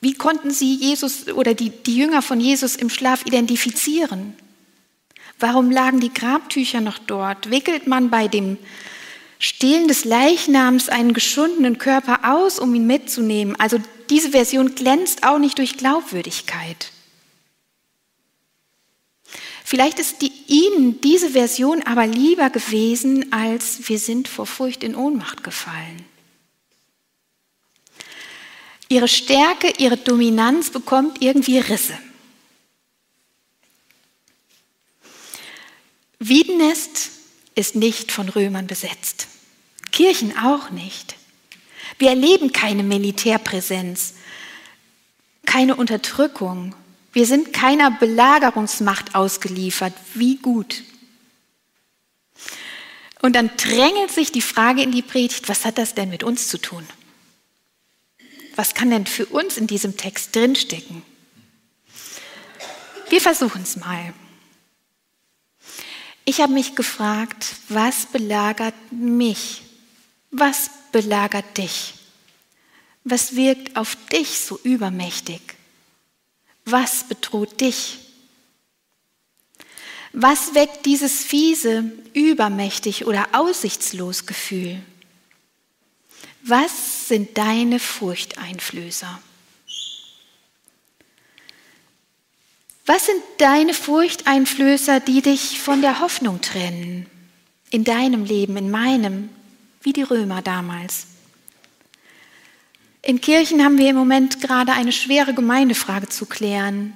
Wie 0.00 0.14
konnten 0.14 0.50
sie 0.50 0.74
Jesus 0.74 1.28
oder 1.28 1.54
die, 1.54 1.70
die 1.70 1.96
Jünger 1.96 2.22
von 2.22 2.40
Jesus 2.40 2.76
im 2.76 2.88
Schlaf 2.88 3.26
identifizieren? 3.26 4.34
Warum 5.38 5.70
lagen 5.70 6.00
die 6.00 6.12
Grabtücher 6.12 6.80
noch 6.80 6.98
dort? 6.98 7.50
Wickelt 7.50 7.86
man 7.86 8.10
bei 8.10 8.26
dem 8.26 8.58
Stehlen 9.38 9.86
des 9.86 10.04
Leichnams 10.04 10.88
einen 10.88 11.12
geschundenen 11.12 11.78
Körper 11.78 12.34
aus, 12.34 12.58
um 12.58 12.74
ihn 12.74 12.86
mitzunehmen? 12.86 13.54
Also 13.60 13.78
diese 14.10 14.30
Version 14.30 14.74
glänzt 14.74 15.24
auch 15.24 15.38
nicht 15.38 15.58
durch 15.58 15.76
Glaubwürdigkeit. 15.76 16.90
Vielleicht 19.68 19.98
ist 19.98 20.22
die, 20.22 20.32
Ihnen 20.46 20.98
diese 21.02 21.28
Version 21.28 21.82
aber 21.82 22.06
lieber 22.06 22.48
gewesen, 22.48 23.30
als 23.34 23.86
wir 23.86 23.98
sind 23.98 24.26
vor 24.26 24.46
Furcht 24.46 24.82
in 24.82 24.96
Ohnmacht 24.96 25.44
gefallen. 25.44 26.06
Ihre 28.88 29.08
Stärke, 29.08 29.74
ihre 29.76 29.98
Dominanz 29.98 30.70
bekommt 30.70 31.20
irgendwie 31.20 31.58
Risse. 31.58 31.98
Wiedenest 36.18 37.10
ist 37.54 37.74
nicht 37.74 38.10
von 38.10 38.30
Römern 38.30 38.66
besetzt. 38.66 39.28
Kirchen 39.92 40.34
auch 40.38 40.70
nicht. 40.70 41.14
Wir 41.98 42.08
erleben 42.08 42.54
keine 42.54 42.84
Militärpräsenz, 42.84 44.14
keine 45.44 45.76
Unterdrückung, 45.76 46.74
wir 47.18 47.26
sind 47.26 47.52
keiner 47.52 47.90
Belagerungsmacht 47.90 49.16
ausgeliefert. 49.16 49.92
Wie 50.14 50.36
gut. 50.36 50.84
Und 53.20 53.34
dann 53.34 53.50
drängelt 53.56 54.12
sich 54.12 54.30
die 54.30 54.40
Frage 54.40 54.84
in 54.84 54.92
die 54.92 55.02
Predigt, 55.02 55.48
was 55.48 55.64
hat 55.64 55.78
das 55.78 55.94
denn 55.94 56.10
mit 56.10 56.22
uns 56.22 56.46
zu 56.46 56.58
tun? 56.58 56.86
Was 58.54 58.72
kann 58.72 58.90
denn 58.90 59.04
für 59.04 59.26
uns 59.26 59.56
in 59.56 59.66
diesem 59.66 59.96
Text 59.96 60.36
drinstecken? 60.36 61.02
Wir 63.08 63.20
versuchen 63.20 63.62
es 63.62 63.74
mal. 63.74 64.14
Ich 66.24 66.40
habe 66.40 66.52
mich 66.52 66.76
gefragt, 66.76 67.56
was 67.68 68.06
belagert 68.06 68.76
mich? 68.92 69.62
Was 70.30 70.70
belagert 70.92 71.58
dich? 71.58 71.94
Was 73.02 73.34
wirkt 73.34 73.76
auf 73.76 73.96
dich 74.06 74.38
so 74.38 74.60
übermächtig? 74.62 75.57
Was 76.70 77.04
bedroht 77.04 77.62
dich? 77.62 77.98
Was 80.12 80.54
weckt 80.54 80.84
dieses 80.84 81.24
fiese, 81.24 81.90
übermächtig 82.12 83.06
oder 83.06 83.28
aussichtslos 83.32 84.26
Gefühl? 84.26 84.82
Was 86.42 87.08
sind 87.08 87.38
deine 87.38 87.78
Furchteinflößer? 87.78 89.18
Was 92.84 93.06
sind 93.06 93.22
deine 93.38 93.72
Furchteinflößer, 93.72 95.00
die 95.00 95.22
dich 95.22 95.60
von 95.60 95.80
der 95.80 96.00
Hoffnung 96.00 96.42
trennen? 96.42 97.06
In 97.70 97.84
deinem 97.84 98.24
Leben, 98.24 98.58
in 98.58 98.70
meinem, 98.70 99.30
wie 99.80 99.94
die 99.94 100.02
Römer 100.02 100.42
damals. 100.42 101.06
In 103.02 103.20
Kirchen 103.20 103.62
haben 103.62 103.78
wir 103.78 103.90
im 103.90 103.96
Moment 103.96 104.40
gerade 104.40 104.72
eine 104.72 104.92
schwere 104.92 105.34
Gemeindefrage 105.34 106.08
zu 106.08 106.26
klären. 106.26 106.92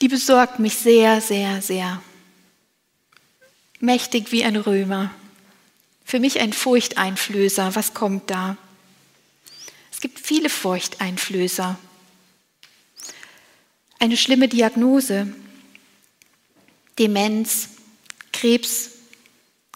Die 0.00 0.08
besorgt 0.08 0.58
mich 0.58 0.74
sehr, 0.76 1.20
sehr, 1.20 1.60
sehr. 1.60 2.02
Mächtig 3.78 4.32
wie 4.32 4.44
ein 4.44 4.56
Römer. 4.56 5.10
Für 6.04 6.18
mich 6.18 6.40
ein 6.40 6.52
Furchteinflößer. 6.52 7.74
Was 7.74 7.92
kommt 7.92 8.30
da? 8.30 8.56
Es 9.92 10.00
gibt 10.00 10.18
viele 10.18 10.48
Furchteinflößer. 10.48 11.78
Eine 13.98 14.16
schlimme 14.16 14.48
Diagnose. 14.48 15.34
Demenz, 16.98 17.68
Krebs, 18.32 18.90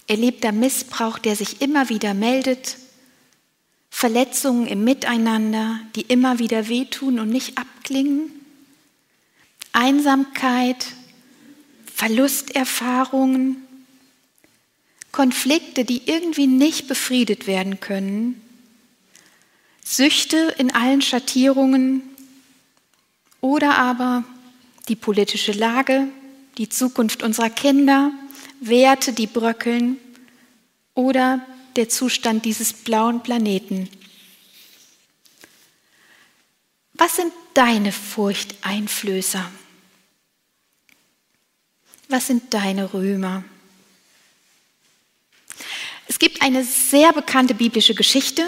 erlebter 0.07 0.53
Missbrauch, 0.53 1.19
der 1.19 1.37
sich 1.37 1.61
immer 1.61 1.91
wieder 1.91 2.15
meldet 2.15 2.79
Verletzungen 3.97 4.67
im 4.67 4.83
Miteinander, 4.83 5.79
die 5.95 6.03
immer 6.03 6.41
wieder 6.41 6.67
wehtun 6.69 7.21
und 7.21 7.29
nicht 7.29 7.57
abklingen, 7.57 8.29
Einsamkeit, 9.71 10.85
Verlusterfahrungen, 11.95 13.63
Konflikte, 15.13 15.85
die 15.85 16.03
irgendwie 16.07 16.49
nicht 16.49 16.89
befriedet 16.89 17.47
werden 17.47 17.79
können, 17.79 18.43
Süchte 19.85 20.53
in 20.59 20.75
allen 20.75 21.01
Schattierungen 21.01 22.03
oder 23.41 23.79
aber 23.79 24.25
die 24.89 24.97
politische 24.97 25.53
Lage, 25.53 26.09
die 26.59 26.69
Zukunft 26.69 27.23
unserer 27.23 27.49
Kinder, 27.49 28.11
Werte, 28.61 29.13
die 29.13 29.29
bröckeln 29.29 29.99
oder 30.95 31.47
der 31.77 31.89
Zustand 31.89 32.45
dieses 32.45 32.73
blauen 32.73 33.23
Planeten. 33.23 33.89
Was 36.95 37.17
sind 37.17 37.33
deine 37.55 37.93
Furchteinflößer? 37.93 39.51
Was 42.09 42.27
sind 42.27 42.55
deine 42.55 42.93
Römer? 42.93 43.45
Es 46.07 46.19
gibt 46.19 46.43
eine 46.43 46.65
sehr 46.65 47.13
bekannte 47.13 47.55
biblische 47.55 47.95
Geschichte, 47.95 48.47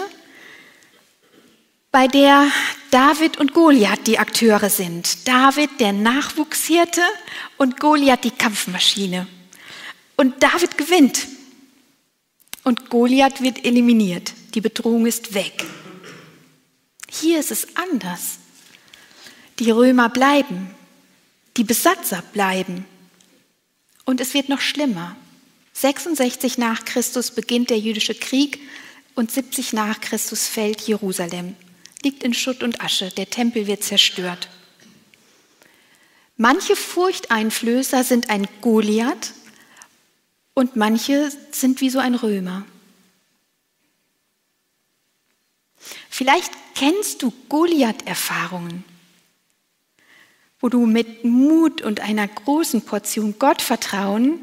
bei 1.91 2.07
der 2.07 2.51
David 2.91 3.37
und 3.37 3.53
Goliath 3.53 4.05
die 4.05 4.19
Akteure 4.19 4.69
sind. 4.69 5.27
David 5.27 5.79
der 5.79 5.93
Nachwuchshirte 5.93 7.01
und 7.57 7.79
Goliath 7.79 8.23
die 8.23 8.31
Kampfmaschine. 8.31 9.27
Und 10.15 10.43
David 10.43 10.77
gewinnt. 10.77 11.27
Und 12.67 12.89
Goliath 12.89 13.41
wird 13.41 13.63
eliminiert. 13.63 14.33
Die 14.53 14.59
Bedrohung 14.59 15.05
ist 15.05 15.33
weg. 15.33 15.63
Hier 17.09 17.39
ist 17.39 17.49
es 17.49 17.65
anders. 17.77 18.39
Die 19.59 19.71
Römer 19.71 20.09
bleiben. 20.09 20.69
Die 21.55 21.63
Besatzer 21.63 22.21
bleiben. 22.33 22.83
Und 24.03 24.19
es 24.19 24.33
wird 24.33 24.49
noch 24.49 24.59
schlimmer. 24.59 25.15
66 25.71 26.57
nach 26.57 26.83
Christus 26.83 27.31
beginnt 27.31 27.69
der 27.69 27.79
jüdische 27.79 28.15
Krieg 28.15 28.59
und 29.15 29.31
70 29.31 29.71
nach 29.71 30.01
Christus 30.01 30.49
fällt 30.49 30.81
Jerusalem. 30.81 31.55
Liegt 32.03 32.21
in 32.21 32.33
Schutt 32.33 32.63
und 32.63 32.81
Asche. 32.81 33.11
Der 33.11 33.29
Tempel 33.29 33.67
wird 33.67 33.85
zerstört. 33.85 34.49
Manche 36.35 36.75
Furchteinflößer 36.75 38.03
sind 38.03 38.29
ein 38.29 38.45
Goliath 38.59 39.31
und 40.57 40.75
manche 40.75 41.31
sind 41.51 41.81
wie 41.81 41.91
so 41.91 41.99
ein 41.99 42.15
Römer. 42.15 42.65
Vielleicht 46.09 46.51
kennst 46.73 47.21
du 47.21 47.31
Goliath-Erfahrungen, 47.47 48.83
wo 50.59 50.67
du 50.69 50.87
mit 50.87 51.23
Mut 51.23 51.83
und 51.83 51.99
einer 51.99 52.27
großen 52.27 52.81
Portion 52.81 53.37
Gottvertrauen 53.37 54.39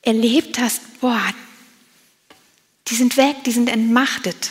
erlebt 0.00 0.58
hast, 0.58 1.00
boah, 1.00 1.32
die 2.88 2.96
sind 2.96 3.16
weg, 3.16 3.36
die 3.46 3.52
sind 3.52 3.68
entmachtet. 3.68 4.50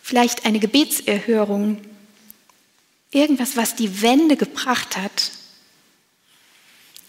Vielleicht 0.00 0.46
eine 0.46 0.60
Gebetserhörung, 0.60 1.82
irgendwas, 3.10 3.56
was 3.56 3.74
die 3.74 4.02
Wende 4.02 4.36
gebracht 4.36 4.96
hat 4.96 5.32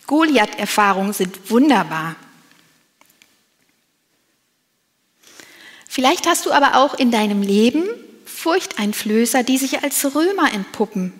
Goliath-Erfahrungen 0.08 1.14
sind 1.14 1.52
wunderbar. 1.52 2.16
Vielleicht 5.88 6.26
hast 6.26 6.46
du 6.46 6.52
aber 6.52 6.76
auch 6.76 6.96
in 6.96 7.12
deinem 7.12 7.42
Leben 7.42 7.88
Furchteinflößer, 8.26 9.44
die 9.44 9.58
sich 9.58 9.84
als 9.84 10.16
Römer 10.16 10.52
entpuppen. 10.54 11.14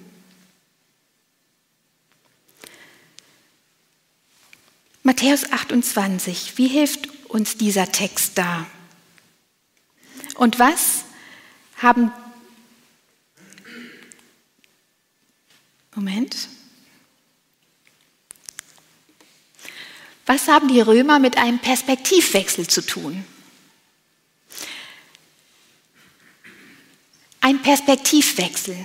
Matthäus 5.04 5.52
28, 5.52 6.58
wie 6.58 6.68
hilft 6.68 7.08
uns 7.30 7.58
dieser 7.58 7.92
Text 7.92 8.38
da? 8.38 8.66
Und 10.36 10.60
was 10.60 11.06
haben 11.78 12.12
Moment. 15.98 16.47
Was 20.28 20.50
haben 20.50 20.68
die 20.68 20.82
Römer 20.82 21.20
mit 21.20 21.38
einem 21.38 21.58
Perspektivwechsel 21.58 22.68
zu 22.68 22.82
tun? 22.86 23.26
Ein 27.40 27.62
Perspektivwechsel, 27.62 28.76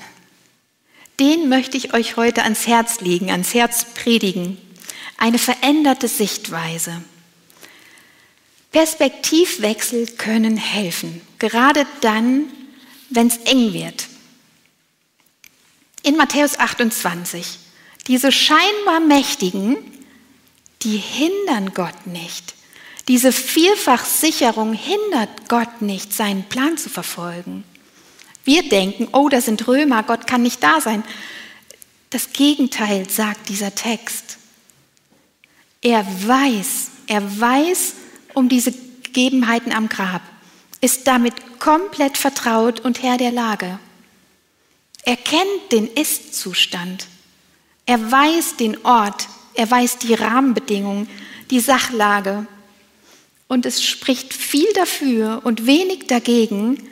den 1.18 1.48
möchte 1.48 1.76
ich 1.76 1.94
euch 1.94 2.16
heute 2.16 2.44
ans 2.44 2.68
Herz 2.68 3.00
legen, 3.00 3.28
ans 3.30 3.54
Herz 3.54 3.86
predigen. 3.94 4.56
Eine 5.18 5.38
veränderte 5.38 6.06
Sichtweise. 6.06 7.02
Perspektivwechsel 8.70 10.06
können 10.12 10.56
helfen, 10.56 11.20
gerade 11.40 11.86
dann, 12.02 12.44
wenn 13.10 13.26
es 13.26 13.38
eng 13.38 13.72
wird. 13.72 14.06
In 16.04 16.16
Matthäus 16.16 16.58
28, 16.58 17.58
diese 18.06 18.30
scheinbar 18.30 19.00
Mächtigen, 19.00 19.76
die 20.82 20.96
hindern 20.96 21.74
Gott 21.74 22.06
nicht. 22.06 22.54
Diese 23.08 23.32
Vielfachsicherung 23.32 24.72
hindert 24.72 25.48
Gott 25.48 25.82
nicht, 25.82 26.12
seinen 26.12 26.44
Plan 26.44 26.76
zu 26.78 26.88
verfolgen. 26.88 27.64
Wir 28.44 28.68
denken, 28.68 29.08
oh, 29.12 29.28
das 29.28 29.46
sind 29.46 29.66
Römer, 29.66 30.02
Gott 30.02 30.26
kann 30.26 30.42
nicht 30.42 30.62
da 30.62 30.80
sein. 30.80 31.04
Das 32.10 32.32
Gegenteil 32.32 33.08
sagt 33.08 33.48
dieser 33.48 33.74
Text. 33.74 34.38
Er 35.80 36.06
weiß, 36.26 36.90
er 37.06 37.40
weiß 37.40 37.94
um 38.34 38.48
diese 38.48 38.72
Gegebenheiten 39.02 39.72
am 39.72 39.88
Grab, 39.88 40.22
ist 40.80 41.06
damit 41.06 41.58
komplett 41.58 42.16
vertraut 42.16 42.80
und 42.80 43.02
Herr 43.02 43.18
der 43.18 43.32
Lage. 43.32 43.78
Er 45.04 45.16
kennt 45.16 45.72
den 45.72 45.88
Ist-Zustand. 45.88 47.06
Er 47.86 48.10
weiß 48.10 48.56
den 48.56 48.84
Ort, 48.84 49.26
er 49.54 49.70
weiß 49.70 49.98
die 49.98 50.14
Rahmenbedingungen, 50.14 51.08
die 51.50 51.60
Sachlage. 51.60 52.46
Und 53.48 53.66
es 53.66 53.84
spricht 53.84 54.32
viel 54.32 54.70
dafür 54.74 55.42
und 55.44 55.66
wenig 55.66 56.06
dagegen, 56.06 56.88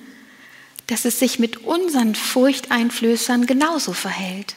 dass 0.86 1.04
es 1.04 1.18
sich 1.18 1.38
mit 1.38 1.64
unseren 1.64 2.14
Furchteinflößern 2.14 3.46
genauso 3.46 3.92
verhält. 3.92 4.56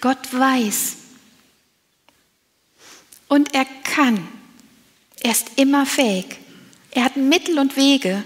Gott 0.00 0.18
weiß. 0.32 0.96
Und 3.28 3.54
er 3.54 3.64
kann. 3.84 4.26
Er 5.22 5.32
ist 5.32 5.52
immer 5.56 5.86
fähig. 5.86 6.38
Er 6.90 7.04
hat 7.04 7.16
Mittel 7.16 7.58
und 7.58 7.76
Wege. 7.76 8.24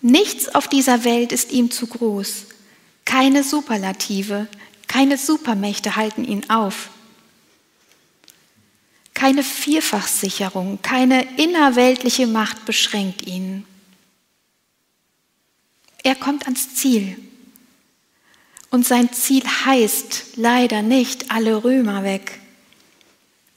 Nichts 0.00 0.54
auf 0.54 0.68
dieser 0.68 1.04
Welt 1.04 1.32
ist 1.32 1.52
ihm 1.52 1.70
zu 1.70 1.86
groß. 1.86 2.46
Keine 3.04 3.44
Superlative, 3.44 4.46
keine 4.88 5.18
Supermächte 5.18 5.96
halten 5.96 6.24
ihn 6.24 6.48
auf. 6.50 6.90
Keine 9.16 9.42
Vierfachsicherung, 9.42 10.82
keine 10.82 11.26
innerweltliche 11.38 12.26
Macht 12.26 12.66
beschränkt 12.66 13.26
ihn. 13.26 13.64
Er 16.02 16.14
kommt 16.14 16.44
ans 16.44 16.74
Ziel. 16.74 17.16
Und 18.70 18.86
sein 18.86 19.10
Ziel 19.14 19.42
heißt 19.42 20.36
leider 20.36 20.82
nicht 20.82 21.30
alle 21.30 21.64
Römer 21.64 22.04
weg. 22.04 22.40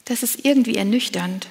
Das 0.06 0.24
ist 0.24 0.46
irgendwie 0.46 0.76
ernüchternd. 0.76 1.48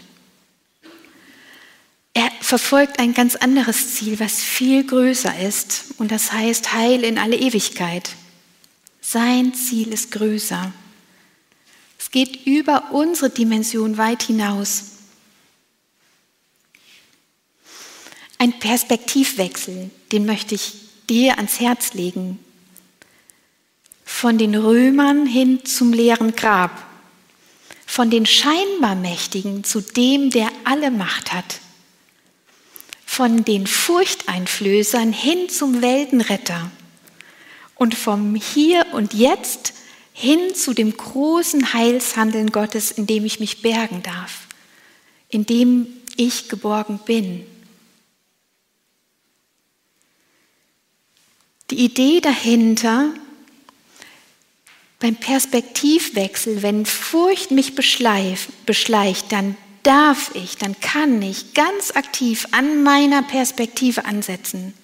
Er 2.14 2.31
verfolgt 2.40 3.01
ein 3.01 3.12
ganz 3.12 3.37
anderes 3.37 3.94
Ziel, 3.94 4.18
was 4.21 4.42
viel 4.42 4.87
größer 4.87 5.38
ist. 5.38 5.85
Und 5.99 6.11
das 6.12 6.33
heißt 6.33 6.73
Heil 6.73 7.05
in 7.05 7.18
alle 7.18 7.37
Ewigkeit. 7.37 8.09
Sein 9.03 9.53
Ziel 9.53 9.92
ist 9.92 10.12
größer. 10.12 10.73
Geht 12.11 12.47
über 12.47 12.90
unsere 12.92 13.31
Dimension 13.31 13.99
weit 13.99 14.23
hinaus. 14.23 14.85
Ein 18.38 18.59
Perspektivwechsel, 18.59 19.90
den 20.12 20.25
möchte 20.25 20.55
ich 20.55 20.75
dir 21.11 21.37
ans 21.38 21.61
Herz 21.61 21.94
legen. 21.94 22.38
Von 24.05 24.38
den 24.38 24.55
Römern 24.55 25.27
hin 25.27 25.64
zum 25.64 25.92
leeren 25.92 26.35
Grab. 26.35 26.85
Von 27.85 28.11
den 28.11 28.27
scheinbar 28.27 28.94
Mächtigen 28.94 29.64
zu 29.64 29.81
dem, 29.81 30.31
der 30.31 30.51
alle 30.64 30.90
Macht 30.90 31.33
hat. 31.33 31.61
Von 33.05 33.44
den 33.44 33.66
Furchteinflößern 33.66 35.12
hin 35.12 35.49
zum 35.49 35.83
Weltenretter. 35.83 36.71
Und 37.75 37.94
vom 37.94 38.35
Hier 38.35 38.87
und 38.92 39.14
Jetzt 39.14 39.73
hin 40.20 40.52
zu 40.52 40.74
dem 40.74 40.96
großen 40.96 41.72
Heilshandeln 41.74 42.50
Gottes, 42.50 42.90
in 42.90 43.07
dem 43.07 43.24
ich 43.24 43.38
mich 43.38 43.62
bergen 43.62 44.02
darf, 44.02 44.48
in 45.28 45.46
dem 45.46 45.87
ich 46.16 46.48
geborgen 46.48 46.98
bin. 47.07 47.46
Die 51.70 51.85
Idee 51.85 52.20
dahinter, 52.20 53.14
beim 54.98 55.14
Perspektivwechsel, 55.14 56.62
wenn 56.62 56.85
Furcht 56.85 57.52
mich 57.52 57.76
beschleicht, 57.76 59.31
dann 59.31 59.57
darf 59.85 60.35
ich, 60.35 60.57
dann 60.57 60.81
kann 60.81 61.22
ich 61.22 61.54
ganz 61.54 61.92
aktiv 61.92 62.48
an 62.50 62.83
meiner 62.83 63.22
Perspektive 63.22 64.04
ansetzen. 64.04 64.74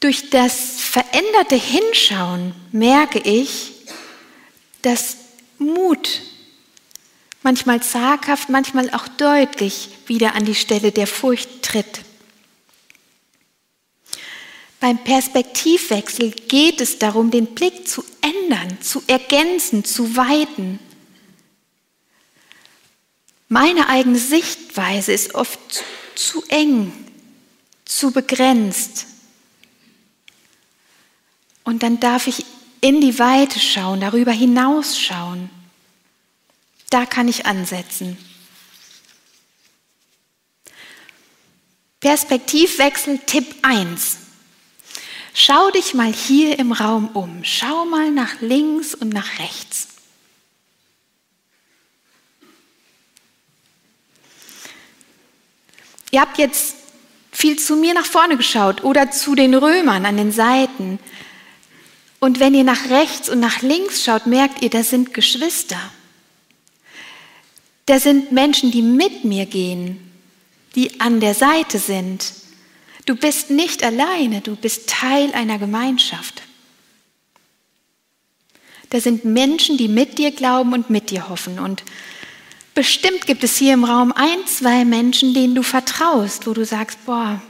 Durch 0.00 0.30
das 0.30 0.80
veränderte 0.80 1.56
Hinschauen 1.56 2.54
merke 2.72 3.18
ich, 3.18 3.72
dass 4.82 5.16
Mut 5.58 6.20
manchmal 7.42 7.82
zaghaft, 7.82 8.48
manchmal 8.48 8.90
auch 8.90 9.08
deutlich 9.08 9.88
wieder 10.06 10.34
an 10.34 10.44
die 10.44 10.54
Stelle 10.54 10.92
der 10.92 11.06
Furcht 11.06 11.62
tritt. 11.62 12.00
Beim 14.80 14.98
Perspektivwechsel 15.02 16.32
geht 16.32 16.80
es 16.80 16.98
darum, 16.98 17.30
den 17.30 17.46
Blick 17.54 17.88
zu 17.88 18.04
ändern, 18.20 18.78
zu 18.82 19.02
ergänzen, 19.06 19.84
zu 19.84 20.16
weiten. 20.16 20.78
Meine 23.48 23.88
eigene 23.88 24.18
Sichtweise 24.18 25.12
ist 25.12 25.34
oft 25.34 25.58
zu 26.14 26.42
eng, 26.48 26.92
zu 27.84 28.10
begrenzt. 28.10 29.06
Und 31.66 31.82
dann 31.82 31.98
darf 31.98 32.28
ich 32.28 32.46
in 32.80 33.00
die 33.00 33.18
Weite 33.18 33.58
schauen, 33.58 34.00
darüber 34.00 34.30
hinaus 34.30 34.96
schauen. 34.98 35.50
Da 36.90 37.06
kann 37.06 37.26
ich 37.26 37.44
ansetzen. 37.44 38.16
Perspektivwechsel 41.98 43.18
Tipp 43.26 43.52
1. 43.62 44.18
Schau 45.34 45.72
dich 45.72 45.92
mal 45.92 46.12
hier 46.12 46.56
im 46.60 46.70
Raum 46.70 47.08
um. 47.14 47.42
Schau 47.42 47.84
mal 47.84 48.12
nach 48.12 48.40
links 48.40 48.94
und 48.94 49.08
nach 49.08 49.40
rechts. 49.40 49.88
Ihr 56.12 56.20
habt 56.20 56.38
jetzt 56.38 56.76
viel 57.32 57.58
zu 57.58 57.74
mir 57.74 57.92
nach 57.92 58.06
vorne 58.06 58.36
geschaut 58.36 58.84
oder 58.84 59.10
zu 59.10 59.34
den 59.34 59.52
Römern 59.52 60.06
an 60.06 60.16
den 60.16 60.30
Seiten. 60.30 61.00
Und 62.26 62.40
wenn 62.40 62.54
ihr 62.54 62.64
nach 62.64 62.90
rechts 62.90 63.28
und 63.28 63.38
nach 63.38 63.62
links 63.62 64.02
schaut, 64.02 64.26
merkt 64.26 64.60
ihr, 64.60 64.68
das 64.68 64.90
sind 64.90 65.14
Geschwister. 65.14 65.78
Das 67.86 68.02
sind 68.02 68.32
Menschen, 68.32 68.72
die 68.72 68.82
mit 68.82 69.22
mir 69.22 69.46
gehen, 69.46 70.10
die 70.74 71.00
an 71.00 71.20
der 71.20 71.34
Seite 71.34 71.78
sind. 71.78 72.32
Du 73.04 73.14
bist 73.14 73.50
nicht 73.50 73.84
alleine, 73.84 74.40
du 74.40 74.56
bist 74.56 74.88
Teil 74.88 75.32
einer 75.34 75.60
Gemeinschaft. 75.60 76.42
Da 78.90 78.98
sind 78.98 79.24
Menschen, 79.24 79.76
die 79.76 79.86
mit 79.86 80.18
dir 80.18 80.32
glauben 80.32 80.72
und 80.72 80.90
mit 80.90 81.10
dir 81.10 81.28
hoffen. 81.28 81.60
Und 81.60 81.84
bestimmt 82.74 83.28
gibt 83.28 83.44
es 83.44 83.56
hier 83.56 83.72
im 83.72 83.84
Raum 83.84 84.10
ein, 84.10 84.44
zwei 84.48 84.84
Menschen, 84.84 85.32
denen 85.32 85.54
du 85.54 85.62
vertraust, 85.62 86.48
wo 86.48 86.54
du 86.54 86.64
sagst, 86.64 86.98
boah, 87.06 87.40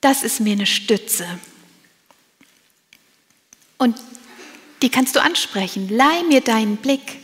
das 0.00 0.24
ist 0.24 0.40
mir 0.40 0.54
eine 0.54 0.66
Stütze. 0.66 1.28
Und 3.78 3.96
die 4.82 4.90
kannst 4.90 5.16
du 5.16 5.22
ansprechen. 5.22 5.88
Leih 5.88 6.22
mir 6.28 6.40
deinen 6.40 6.76
Blick. 6.76 7.18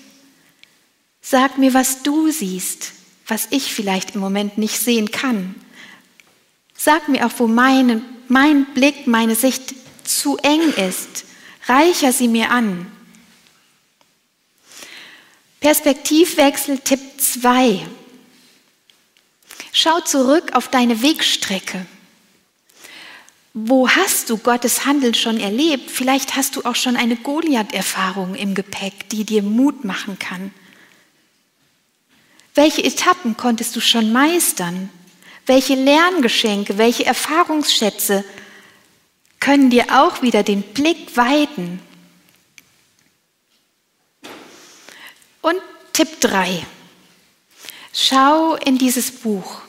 Sag 1.21 1.59
mir, 1.59 1.75
was 1.75 2.03
du 2.03 2.31
siehst, 2.31 2.93
was 3.27 3.49
ich 3.51 3.73
vielleicht 3.73 4.15
im 4.15 4.21
Moment 4.21 4.59
nicht 4.59 4.79
sehen 4.79 5.11
kann. 5.11 5.55
Sag 6.77 7.09
mir 7.09 7.27
auch, 7.27 7.33
wo 7.38 7.47
meine, 7.47 8.03
mein 8.29 8.67
Blick, 8.75 9.07
meine 9.07 9.37
Sicht 9.37 9.75
zu 10.05 10.37
eng 10.38 10.73
ist. 10.73 11.25
Reicher 11.67 12.12
sie 12.12 12.29
mir 12.29 12.51
an. 12.51 12.91
Perspektivwechsel 15.61 16.79
Tipp 16.79 17.01
2. 17.19 17.87
Schau 19.73 20.01
zurück 20.01 20.55
auf 20.55 20.69
deine 20.69 21.03
Wegstrecke. 21.03 21.87
Wo 23.55 23.88
hast 23.88 24.31
du 24.31 24.38
Gottes 24.38 24.87
Handeln 24.87 25.15
schon 25.15 25.38
erlebt? 25.38 25.91
Vielleicht 25.91 26.37
hast 26.37 26.57
du 26.57 26.62
auch 26.62 26.75
schon 26.75 26.97
eine 26.97 27.17
Goliath-Erfahrung 27.17 28.35
im 28.35 28.55
Gepäck, 28.55 29.11
die 29.11 29.25
dir 29.25 29.43
Mut 29.43 29.85
machen 29.85 30.19
kann. 30.19 30.55
Welche 32.55 32.83
Etappen 32.83 33.37
konntest 33.37 33.77
du 33.77 33.81
schon 33.81 34.12
meistern? 34.12 34.88
Welche 35.45 35.75
Lerngeschenke, 35.75 36.79
welche 36.79 37.05
Erfahrungsschätze 37.05 38.25
können 39.38 39.71
dir 39.71 39.87
auch 39.91 40.23
wieder 40.23 40.43
den 40.43 40.62
Blick 40.62 41.17
weiten? 41.17 41.81
Und 45.43 45.61
Tipp 45.93 46.21
3. 46.21 46.65
Schau 47.93 48.55
in 48.55 48.79
dieses 48.79 49.11
Buch. 49.11 49.62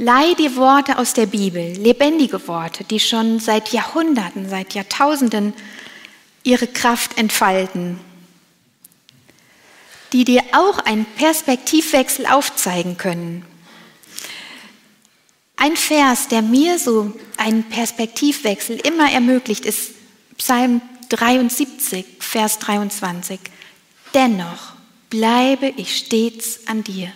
Leih 0.00 0.34
die 0.34 0.54
Worte 0.54 0.96
aus 0.96 1.12
der 1.12 1.26
Bibel, 1.26 1.72
lebendige 1.72 2.46
Worte, 2.46 2.84
die 2.84 3.00
schon 3.00 3.40
seit 3.40 3.72
Jahrhunderten, 3.72 4.48
seit 4.48 4.74
Jahrtausenden 4.74 5.52
ihre 6.44 6.68
Kraft 6.68 7.18
entfalten, 7.18 7.98
die 10.12 10.24
dir 10.24 10.44
auch 10.52 10.78
einen 10.78 11.04
Perspektivwechsel 11.04 12.26
aufzeigen 12.26 12.96
können. 12.96 13.44
Ein 15.56 15.76
Vers, 15.76 16.28
der 16.28 16.42
mir 16.42 16.78
so 16.78 17.12
einen 17.36 17.64
Perspektivwechsel 17.64 18.76
immer 18.76 19.10
ermöglicht, 19.10 19.66
ist 19.66 19.94
Psalm 20.36 20.80
73, 21.08 22.06
Vers 22.20 22.60
23. 22.60 23.40
Dennoch 24.14 24.74
bleibe 25.10 25.66
ich 25.76 25.96
stets 25.96 26.68
an 26.68 26.84
dir 26.84 27.12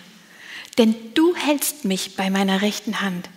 denn 0.77 0.95
du 1.13 1.35
hältst 1.35 1.85
mich 1.85 2.15
bei 2.15 2.29
meiner 2.29 2.61
rechten 2.61 3.01
Hand. 3.01 3.29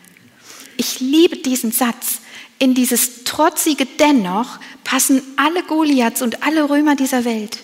Ich 0.76 1.00
liebe 1.00 1.36
diesen 1.36 1.72
Satz. 1.72 2.20
In 2.58 2.74
dieses 2.74 3.24
trotzige 3.24 3.84
Dennoch 3.84 4.58
passen 4.82 5.22
alle 5.36 5.62
Goliaths 5.62 6.22
und 6.22 6.42
alle 6.42 6.70
Römer 6.70 6.96
dieser 6.96 7.24
Welt. 7.26 7.58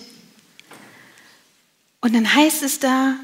Und 1.99 2.13
dann 2.13 2.35
heißt 2.35 2.61
es 2.63 2.79
da, 2.79 3.15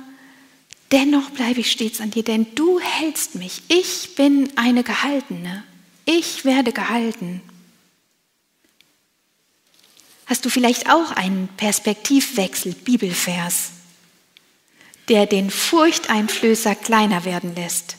dennoch 0.91 1.29
bleibe 1.31 1.59
ich 1.59 1.71
stets 1.71 2.01
an 2.01 2.09
dir, 2.09 2.23
denn 2.23 2.47
du 2.55 2.79
hältst 2.79 3.35
mich. 3.35 3.61
Ich 3.67 4.15
bin 4.15 4.49
eine 4.55 4.83
Gehaltene. 4.83 5.63
Ich 6.05 6.43
werde 6.43 6.71
gehalten. 6.71 7.41
Hast 10.25 10.45
du 10.45 10.49
vielleicht 10.49 10.89
auch 10.89 11.11
einen 11.11 11.49
Perspektivwechsel, 11.57 12.73
Bibelvers? 12.73 13.71
Der 15.09 15.25
den 15.25 15.49
Furchteinflößer 15.49 16.75
kleiner 16.75 17.25
werden 17.25 17.55
lässt. 17.55 17.97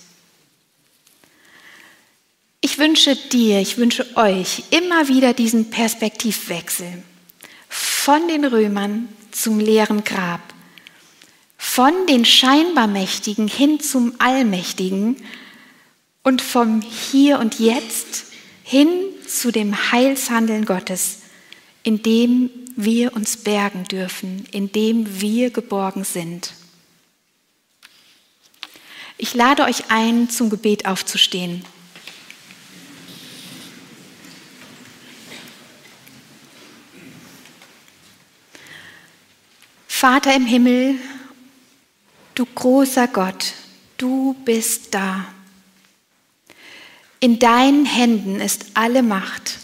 Ich 2.60 2.78
wünsche 2.78 3.16
dir, 3.16 3.60
ich 3.60 3.78
wünsche 3.78 4.16
euch 4.16 4.64
immer 4.70 5.08
wieder 5.08 5.32
diesen 5.32 5.70
Perspektivwechsel 5.70 7.02
von 7.68 8.28
den 8.28 8.44
Römern 8.44 9.08
zum 9.30 9.58
leeren 9.58 10.04
Grab, 10.04 10.40
von 11.56 11.92
den 12.08 12.24
scheinbar 12.24 12.86
Mächtigen 12.86 13.48
hin 13.48 13.80
zum 13.80 14.14
Allmächtigen 14.18 15.16
und 16.22 16.42
vom 16.42 16.82
Hier 16.82 17.38
und 17.38 17.58
Jetzt 17.58 18.26
hin 18.62 18.88
zu 19.26 19.50
dem 19.50 19.90
Heilshandeln 19.92 20.64
Gottes, 20.64 21.20
in 21.82 22.02
dem 22.02 22.50
wir 22.76 23.14
uns 23.14 23.38
bergen 23.38 23.84
dürfen, 23.84 24.46
in 24.52 24.70
dem 24.72 25.20
wir 25.20 25.50
geborgen 25.50 26.04
sind. 26.04 26.52
Ich 29.22 29.34
lade 29.34 29.64
euch 29.64 29.90
ein, 29.90 30.30
zum 30.30 30.48
Gebet 30.48 30.86
aufzustehen. 30.86 31.62
Vater 39.86 40.34
im 40.34 40.46
Himmel, 40.46 40.94
du 42.34 42.46
großer 42.46 43.08
Gott, 43.08 43.52
du 43.98 44.34
bist 44.46 44.94
da. 44.94 45.26
In 47.20 47.38
deinen 47.38 47.84
Händen 47.84 48.40
ist 48.40 48.68
alle 48.72 49.02
Macht. 49.02 49.58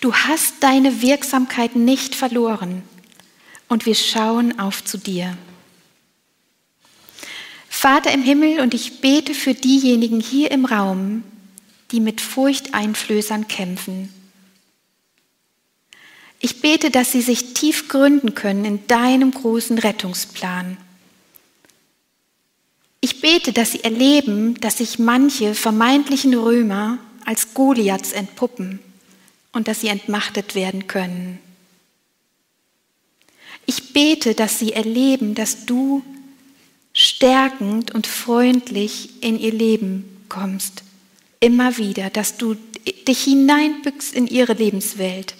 Du 0.00 0.12
hast 0.12 0.54
deine 0.58 1.02
Wirksamkeit 1.02 1.76
nicht 1.76 2.16
verloren 2.16 2.82
und 3.68 3.86
wir 3.86 3.94
schauen 3.94 4.58
auf 4.58 4.84
zu 4.84 4.98
dir. 4.98 5.38
Vater 7.84 8.12
im 8.12 8.22
Himmel, 8.22 8.60
und 8.60 8.72
ich 8.72 9.02
bete 9.02 9.34
für 9.34 9.52
diejenigen 9.52 10.18
hier 10.18 10.50
im 10.52 10.64
Raum, 10.64 11.22
die 11.90 12.00
mit 12.00 12.22
Furchteinflößern 12.22 13.46
kämpfen. 13.46 14.08
Ich 16.40 16.62
bete, 16.62 16.90
dass 16.90 17.12
sie 17.12 17.20
sich 17.20 17.52
tief 17.52 17.88
gründen 17.88 18.34
können 18.34 18.64
in 18.64 18.86
deinem 18.86 19.32
großen 19.32 19.76
Rettungsplan. 19.76 20.78
Ich 23.02 23.20
bete, 23.20 23.52
dass 23.52 23.72
sie 23.72 23.84
erleben, 23.84 24.58
dass 24.62 24.78
sich 24.78 24.98
manche 24.98 25.54
vermeintlichen 25.54 26.32
Römer 26.32 26.96
als 27.26 27.52
Goliaths 27.52 28.12
entpuppen 28.12 28.78
und 29.52 29.68
dass 29.68 29.82
sie 29.82 29.88
entmachtet 29.88 30.54
werden 30.54 30.86
können. 30.86 31.38
Ich 33.66 33.92
bete, 33.92 34.32
dass 34.32 34.58
sie 34.58 34.72
erleben, 34.72 35.34
dass 35.34 35.66
du 35.66 36.02
stärkend 36.94 37.92
und 37.92 38.06
freundlich 38.06 39.22
in 39.22 39.38
ihr 39.38 39.52
Leben 39.52 40.24
kommst. 40.28 40.84
Immer 41.40 41.76
wieder, 41.76 42.08
dass 42.08 42.38
du 42.38 42.56
dich 43.06 43.24
hineinbückst 43.24 44.14
in 44.14 44.26
ihre 44.26 44.54
Lebenswelt. 44.54 45.34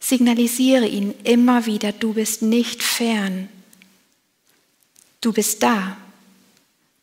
Signalisiere 0.00 0.86
ihnen 0.86 1.14
immer 1.24 1.66
wieder, 1.66 1.92
du 1.92 2.14
bist 2.14 2.40
nicht 2.40 2.82
fern. 2.82 3.48
Du 5.20 5.32
bist 5.32 5.62
da. 5.62 5.96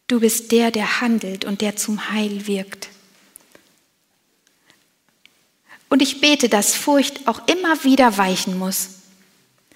Du 0.08 0.19
bist 0.19 0.52
der, 0.52 0.71
der 0.71 1.02
handelt 1.02 1.43
und 1.43 1.62
der 1.62 1.76
zum 1.76 2.12
Heil 2.12 2.47
wirkt. 2.47 2.89
Und 5.89 6.02
ich 6.02 6.21
bete, 6.21 6.49
dass 6.49 6.76
Furcht 6.76 7.28
auch 7.28 7.47
immer 7.47 7.84
wieder 7.84 8.17
weichen 8.17 8.58
muss. 8.58 8.89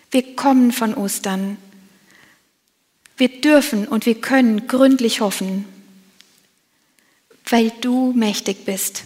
Wir 0.09 0.35
kommen 0.35 0.71
von 0.71 0.95
Ostern. 0.95 1.57
Wir 3.17 3.41
dürfen 3.41 3.87
und 3.87 4.05
wir 4.05 4.15
können 4.21 4.67
gründlich 4.67 5.21
hoffen, 5.21 5.65
weil 7.49 7.71
du 7.81 8.13
mächtig 8.13 8.63
bist. 8.63 9.05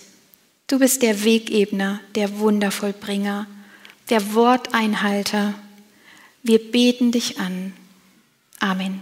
Du 0.67 0.80
bist 0.80 1.02
der 1.02 1.24
Wegebner, 1.24 2.02
der 2.15 2.39
Wundervollbringer, 2.39 3.47
der 4.10 4.34
Worteinhalter. 4.34 5.54
Wir 6.43 6.60
beten 6.60 7.12
dich 7.12 7.39
an. 7.39 7.74
Amen. 8.60 9.02